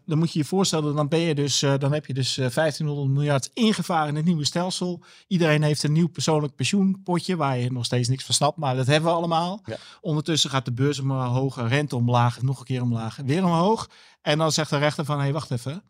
[0.06, 3.10] dan moet je je voorstellen, dan ben je dus, dan heb je dus eh, 1500
[3.10, 5.04] miljard ingevaren in het nieuwe stelsel.
[5.28, 8.88] Iedereen heeft een nieuw persoonlijk pensioenpotje waar je nog steeds niks van snapt, maar dat
[8.88, 9.62] hebben we allemaal.
[9.66, 9.78] Ja.
[10.02, 13.90] Ondertussen gaat de beurs omhoog, rente omlaag, nog een keer omlaag, weer omhoog.
[14.22, 15.84] En dan zegt de rechter van, hé, hey, wacht even.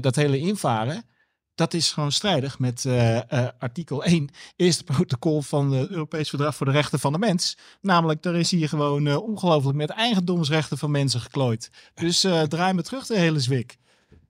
[0.00, 1.04] Dat hele invaren,
[1.54, 6.56] dat is gewoon strijdig met eh, eh, artikel 1, eerste protocol van het Europees Verdrag
[6.56, 7.58] voor de Rechten van de Mens.
[7.80, 11.70] Namelijk, er is hier gewoon eh, ongelooflijk met eigendomsrechten van mensen geklooid.
[11.94, 13.76] Dus eh, draai me terug de hele zwik.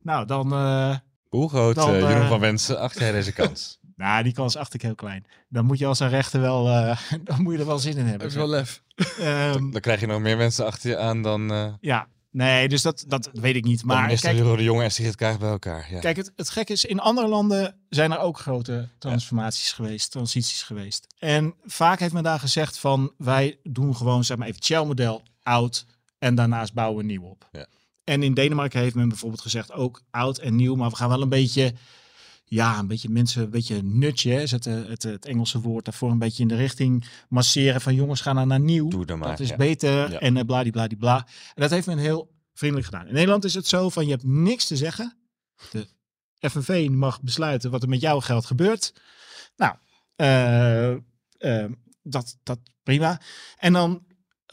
[0.02, 0.52] Nou, dan...
[0.52, 0.96] eh,
[1.28, 3.78] Hoe groot, Dan, eh, Jeroen van Wensen, acht jij deze kans?
[3.96, 5.26] nou, die kans acht ik heel klein.
[5.48, 6.68] Dan moet je als een rechter wel...
[6.68, 8.26] eh, dan moet je er wel zin in dat hebben.
[8.28, 8.82] is wel lef.
[9.18, 12.82] Ehm, Dan krijg je nog meer mensen achter je aan dan eh ja, nee, dus
[12.82, 13.84] dat, dat weet ik niet.
[13.84, 15.86] maar kijk, de Jonge en Sigrid Kaag bij elkaar.
[15.90, 16.00] Ja.
[16.00, 20.62] Kijk, het, het gekke is, in andere landen zijn er ook grote transformaties geweest, transities
[20.62, 21.06] geweest.
[21.18, 25.86] En vaak heeft men daar gezegd van, wij doen gewoon, zeg maar even, Shell-model oud
[26.18, 27.48] en daarnaast bouwen we nieuw op.
[27.52, 27.66] Ja.
[28.04, 31.22] En in Denemarken heeft men bijvoorbeeld gezegd, ook oud en nieuw, maar we gaan wel
[31.22, 31.74] een beetje,
[32.52, 36.10] ja, een beetje mensen, een beetje hè, is het, eh, het, het Engelse woord daarvoor,
[36.10, 38.88] een beetje in de richting masseren van jongens, gaan naar, naar nieuw.
[38.88, 39.28] Doe dan maar.
[39.28, 39.56] Dat is ja.
[39.56, 40.18] beter Ja.
[40.18, 41.16] en uh, bladibladibla.
[41.54, 43.06] En dat heeft men heel vriendelijk gedaan.
[43.06, 45.16] In Nederland is het zo van je hebt niks te zeggen.
[45.70, 45.88] De
[46.40, 48.94] FNV mag besluiten wat er met jouw geld gebeurt.
[49.56, 49.74] Nou,
[50.16, 51.64] eh,
[52.02, 53.20] dat, dat prima.
[53.56, 54.04] En dan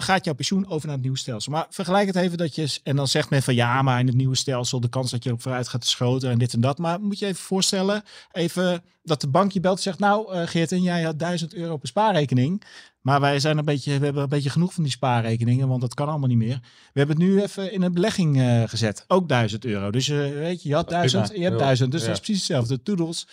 [0.04, 1.52] gaat jouw pensioen over naar het nieuwe stelsel.
[1.52, 2.80] Maar vergelijk het even dat je...
[2.84, 4.80] En dan zegt men van ja, maar in het nieuwe stelsel...
[4.80, 6.78] de kans dat je op vooruit gaat is groter en dit en dat.
[6.78, 8.04] Maar moet je even voorstellen...
[8.32, 10.00] even dat de bank je belt en zegt...
[10.00, 12.64] nou uh, Geert, en jij had 1000 euro op een spaarrekening...
[13.02, 15.93] Maar wij zijn een beetje, we hebben een beetje genoeg van die spaarrekeningen, want dat
[15.93, 16.60] kan allemaal niet meer.
[16.93, 19.06] We hebben het nu even in een belegging uh, gezet.
[19.08, 19.91] Ook 1000 euro.
[19.91, 21.91] Dus uh, weet je, je had 1000, je hebt 1000.
[21.91, 22.08] Dus ja.
[22.08, 22.84] dat is precies hetzelfde.
[22.84, 23.28] Toedels.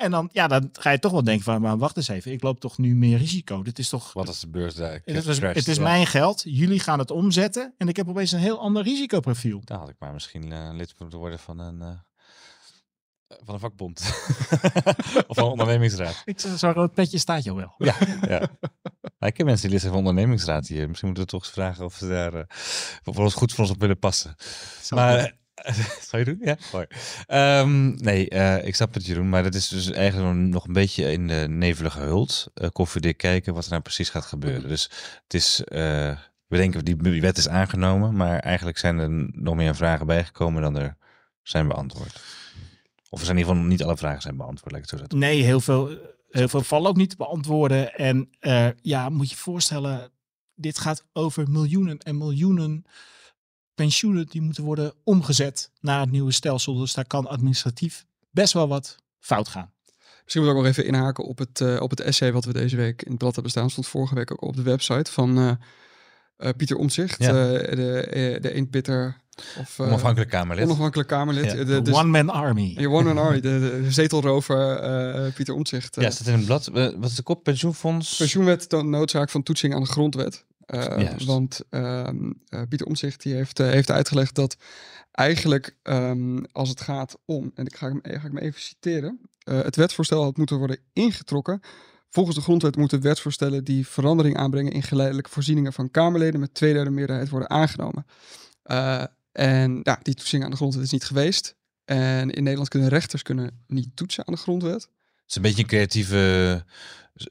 [0.00, 2.42] En dan, ja, dan ga je toch wel denken van, maar wacht eens even, ik
[2.42, 3.62] loop toch nu meer risico.
[3.62, 4.12] Dit is toch...
[4.12, 5.82] Wat als de beurs daar Het is, het is ja.
[5.82, 9.60] mijn geld, jullie gaan het omzetten en ik heb opeens een heel ander risicoprofiel.
[9.64, 11.88] Dan had ik maar misschien uh, lid moeten worden van een, uh,
[13.44, 14.00] van een vakbond.
[15.28, 16.22] of van een ondernemingsraad.
[16.24, 17.74] Ik Zo'n rood petje staat je wel.
[17.78, 17.94] Ja,
[18.34, 18.38] ja.
[19.18, 20.88] Nou, ik heb mensen die lid zijn van de ondernemingsraad hier.
[20.88, 22.42] Misschien moeten we toch eens vragen of ze daar uh,
[23.02, 24.34] voor ons goed voor ons op willen passen.
[24.90, 25.38] Maar...
[26.08, 26.38] Zou je doen?
[26.40, 27.60] Ja.
[27.60, 31.12] Um, nee, uh, ik snap het Jeroen, maar dat is dus eigenlijk nog een beetje
[31.12, 32.50] in de nevelige hult.
[32.54, 34.68] Uh, koffiedik kijken wat er nou precies gaat gebeuren.
[34.68, 34.90] Dus
[35.22, 39.76] het is, uh, we denken die, wet is aangenomen, maar eigenlijk zijn er nog meer
[39.76, 40.96] vragen bijgekomen dan er
[41.42, 42.20] zijn beantwoord.
[43.08, 45.18] Of er zijn in ieder geval niet alle vragen zijn beantwoord, het zo zetten.
[45.18, 45.98] Nee, heel veel,
[46.30, 47.94] heel veel vallen ook niet te beantwoorden.
[47.94, 48.28] En
[48.82, 50.10] ja, moet je voorstellen,
[50.54, 52.84] dit gaat over miljoenen en miljoenen
[53.80, 56.74] pensioenen die moeten worden omgezet naar het nieuwe stelsel.
[56.74, 59.70] Dus daar kan administratief best wel wat fout gaan.
[60.22, 62.52] Misschien moet ik ook nog even inhaken op het, uh, op het essay wat we
[62.52, 63.70] deze week in het blad hebben staan.
[63.70, 65.50] Stond vorige week ook op de website van uh,
[66.38, 67.32] uh, Pieter Omtzigt, ja.
[67.32, 69.20] de, de eenpitter.
[69.58, 70.64] Of, onafhankelijk Kamerlid.
[70.64, 71.44] Onafhankelijk Kamerlid.
[71.44, 71.64] Ja.
[71.64, 72.74] De, de, One-Man Army.
[72.76, 73.40] Ja, One-Man Army.
[73.40, 75.96] De, de zetelrover Pieter Omtzigt.
[76.00, 76.66] ja, staat in het blad.
[76.66, 77.44] wat is de kop?
[77.44, 78.16] Pensioenfonds?
[78.16, 80.44] Pensioenwet toont noodzaak van toetsing aan de grondwet.
[81.26, 82.30] Want ehm,
[82.68, 84.56] Pieter Omtzigt die heeft, heeft uitgelegd dat
[85.10, 89.20] eigenlijk um, als het gaat om, en ik ga hem, ga ik hem even citeren.
[89.44, 91.60] Het wetsvoorstel had moeten worden ingetrokken.
[92.08, 96.90] Volgens de grondwet moeten wetsvoorstellen die verandering aanbrengen in geleidelijke voorzieningen van Kamerleden met tweederde
[96.90, 98.06] meerderheid worden aangenomen.
[98.64, 101.56] Uh, en ja, die toetsing aan de grondwet is niet geweest.
[101.84, 104.88] En in Nederland kunnen rechters kunnen niet toetsen aan de grondwet.
[105.30, 106.64] Het is een beetje een creatieve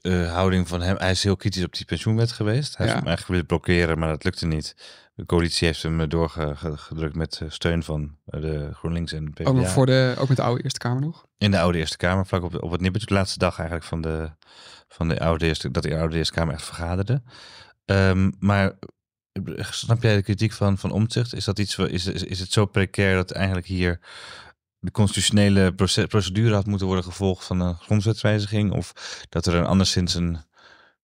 [0.02, 0.96] uh, houding van hem.
[0.96, 2.76] Hij is heel kritisch op die pensioenwet geweest.
[2.76, 2.92] Hij ja.
[2.92, 4.74] heeft hem eigenlijk willen blokkeren, maar dat lukte niet.
[5.14, 9.50] De coalitie heeft hem doorgedrukt met steun van de GroenLinks en PvdA.
[9.50, 11.26] Ook, nog voor de, ook met de oude Eerste Kamer nog?
[11.38, 14.00] In de oude Eerste Kamer, vlak op, op het nippertje, de laatste dag eigenlijk van
[14.00, 14.30] de,
[14.88, 17.22] van de oude Eerste, dat de oude Eerste Kamer echt vergaderde.
[17.84, 18.72] Um, maar
[19.58, 21.34] snap jij de kritiek van, van Omtzigt?
[21.34, 24.00] Is, dat iets, is, is, is het zo precair dat eigenlijk hier
[24.80, 25.74] de constitutionele
[26.08, 28.72] procedure had moeten worden gevolgd van een grondwetswijziging?
[28.72, 28.92] Of
[29.28, 30.38] dat er een anderszins een,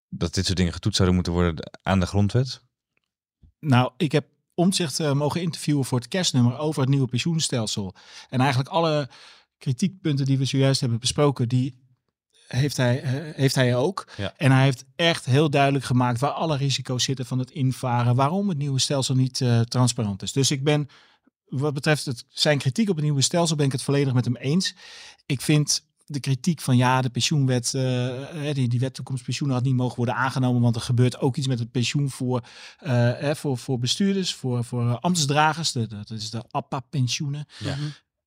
[0.09, 2.65] dat dit soort dingen getoetst zouden moeten worden aan de grondwet?
[3.61, 7.95] Nou, ik heb omzicht uh, mogen interviewen voor het kerstnummer over het nieuwe pensioenstelsel.
[8.29, 9.09] En eigenlijk alle
[9.59, 11.85] kritiekpunten die we zojuist hebben besproken, die
[12.47, 14.09] heeft hij, uh, heeft hij ook.
[14.17, 14.33] Ja.
[14.37, 18.49] En hij heeft echt heel duidelijk gemaakt waar alle risico's zitten van het invaren, waarom
[18.49, 20.33] het nieuwe stelsel niet uh, transparant is.
[20.33, 20.89] Dus ik ben,
[21.47, 24.37] wat betreft het, zijn kritiek op het nieuwe stelsel, ben ik het volledig met hem
[24.37, 24.75] eens.
[25.27, 29.75] Ik vind de kritiek van ja, de pensioenwet, uh, die, die wet toekomstpensioen had niet
[29.75, 32.45] mogen worden aangenomen, want er gebeurt ook iets met het pensioen voor,
[32.83, 37.47] uh, voor, voor bestuurders, voor, voor ambtsdragers, de, dat is de APA-pensioenen.
[37.59, 37.77] Ja.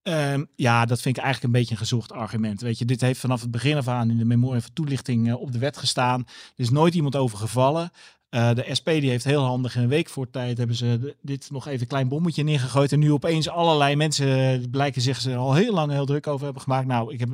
[0.03, 2.61] Um, ja, dat vind ik eigenlijk een beetje een gezocht argument.
[2.61, 5.41] Weet je, dit heeft vanaf het begin af aan in de memorie van toelichting uh,
[5.41, 6.20] op de wet gestaan.
[6.20, 7.91] Er is nooit iemand over gevallen.
[8.36, 11.16] Uh, de SP die heeft heel handig in een week voor tijd hebben ze de,
[11.22, 12.92] dit nog even een klein bommetje neergegooid.
[12.92, 16.62] En nu opeens allerlei mensen blijken zich er al heel lang heel druk over hebben
[16.62, 16.88] gemaakt.
[16.88, 17.30] Nou, ik heb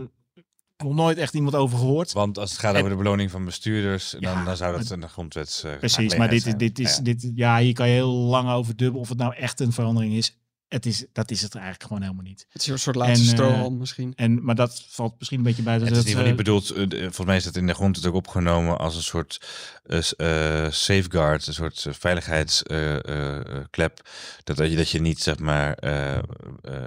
[0.78, 2.14] nog nooit echt iemand over gehoord.
[2.14, 5.10] Want als het gaat over de beloning van bestuurders, dan, ja, dan zou dat een
[5.10, 5.64] grondwets.
[5.64, 7.04] Uh, precies, maar dit, dit is, ja.
[7.04, 10.14] dit, ja, hier kan je heel lang over dubbelen of het nou echt een verandering
[10.14, 10.38] is.
[10.68, 12.45] Het is, dat is het eigenlijk gewoon helemaal niet.
[12.49, 14.13] Het is een soort laatste strohalm misschien.
[14.16, 15.74] En, maar dat valt misschien een beetje bij.
[15.74, 18.13] Het is niet, uh, niet bedoeld, uh, volgens mij is het in de grond ook
[18.13, 19.41] opgenomen als een soort
[19.86, 19.99] uh,
[20.70, 24.01] safeguard, een soort veiligheidsklep.
[24.43, 25.78] dat, dat, je, dat je niet, zeg maar,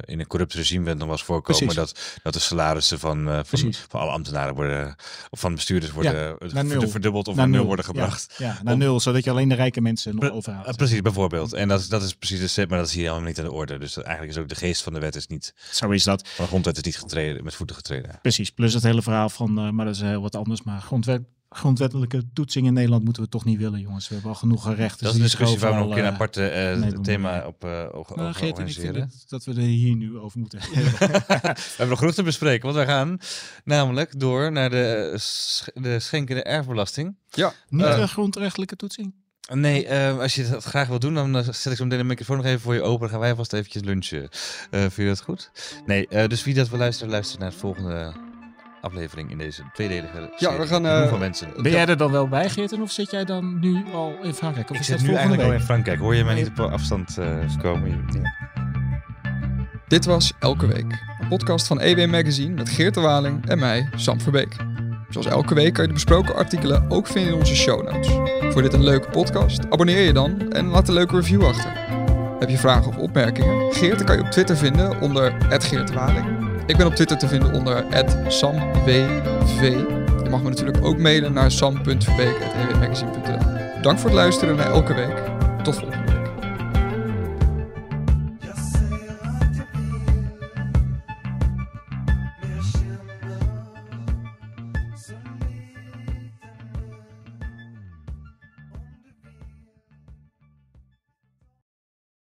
[0.05, 1.75] in een corrupt regime bent nog was voorkomen.
[1.75, 4.97] Dat, dat de salarissen van, van, van, alle ambtenaren worden,
[5.31, 8.35] of van bestuurders worden ja, verdubbeld of naar, nul worden gebracht.
[8.39, 10.77] Ja, ja naar Om, nul, zodat je alleen de rijke mensen nog overhoudt.
[10.77, 11.53] Precies, bijvoorbeeld.
[11.53, 13.68] En dat, dat is precies de maar dat is hier helemaal niet aan de orde.
[13.77, 15.55] Dus eigenlijk is ook de geest van de wet is niet.
[15.71, 16.29] Zo is dat.
[16.29, 18.19] Van de grondwet is niet getreden, met voeten getreden.
[18.23, 18.51] Precies.
[18.51, 20.63] Plus het hele verhaal van, uh, maar dat is heel wat anders.
[20.63, 24.09] Maar grondwet, grondwettelijke toetsing in Nederland moeten we toch niet willen, jongens.
[24.09, 25.05] We hebben al genoeg rechten.
[25.05, 27.87] Dat is een discussie waar we nog een keer een aparte uh, thema op uh,
[27.93, 30.61] over nou, vind het, dat we er hier nu over moeten.
[30.71, 30.75] we
[31.77, 33.19] hebben nog genoeg te bespreken, want we gaan
[33.65, 35.19] namelijk door naar de,
[35.75, 37.17] de schenkende erfbelasting.
[37.31, 37.53] Ja.
[37.69, 39.15] Niet uh, de grondrechtelijke toetsing.
[39.55, 42.37] Nee, uh, als je dat graag wil doen, dan zet ik zo meteen de microfoon
[42.37, 43.01] nog even voor je open.
[43.01, 44.23] Dan gaan wij vast eventjes lunchen.
[44.23, 44.29] Uh,
[44.81, 45.51] vind je dat goed?
[45.87, 48.13] Nee, uh, dus wie dat wil luisteren, luister naar de volgende
[48.81, 51.09] aflevering in deze tweedelige Ja, we gaan...
[51.09, 51.49] van mensen.
[51.63, 54.71] Ben jij er dan wel bij, Geerten, of zit jij dan nu al in Frankrijk?
[54.71, 55.51] Of ik is zit nu eigenlijk week?
[55.51, 55.99] al in Frankrijk.
[55.99, 57.19] Hoor je mij niet op afstand
[57.63, 58.07] komen?
[58.13, 58.49] Ja.
[59.89, 61.05] Dit was Elke Week.
[61.21, 64.78] Een podcast van EW Magazine met Geert de Waling en mij, Sam Verbeek.
[65.09, 68.09] Zoals elke week kan je de besproken artikelen ook vinden in onze show notes.
[68.53, 69.71] Voor dit een leuke podcast?
[69.71, 71.73] Abonneer je dan en laat een leuke review achter.
[72.39, 73.73] Heb je vragen of opmerkingen?
[73.73, 76.27] Geert kan je op Twitter vinden onder @geertwaling.
[76.67, 77.85] Ik ben op Twitter te vinden onder
[78.29, 79.07] @samwv.
[80.23, 83.83] Je mag me natuurlijk ook mailen naar sam.verbeek@ewmagazine.nl.
[83.83, 85.17] Dank voor het luisteren naar elke week.
[85.63, 86.08] Tot volgende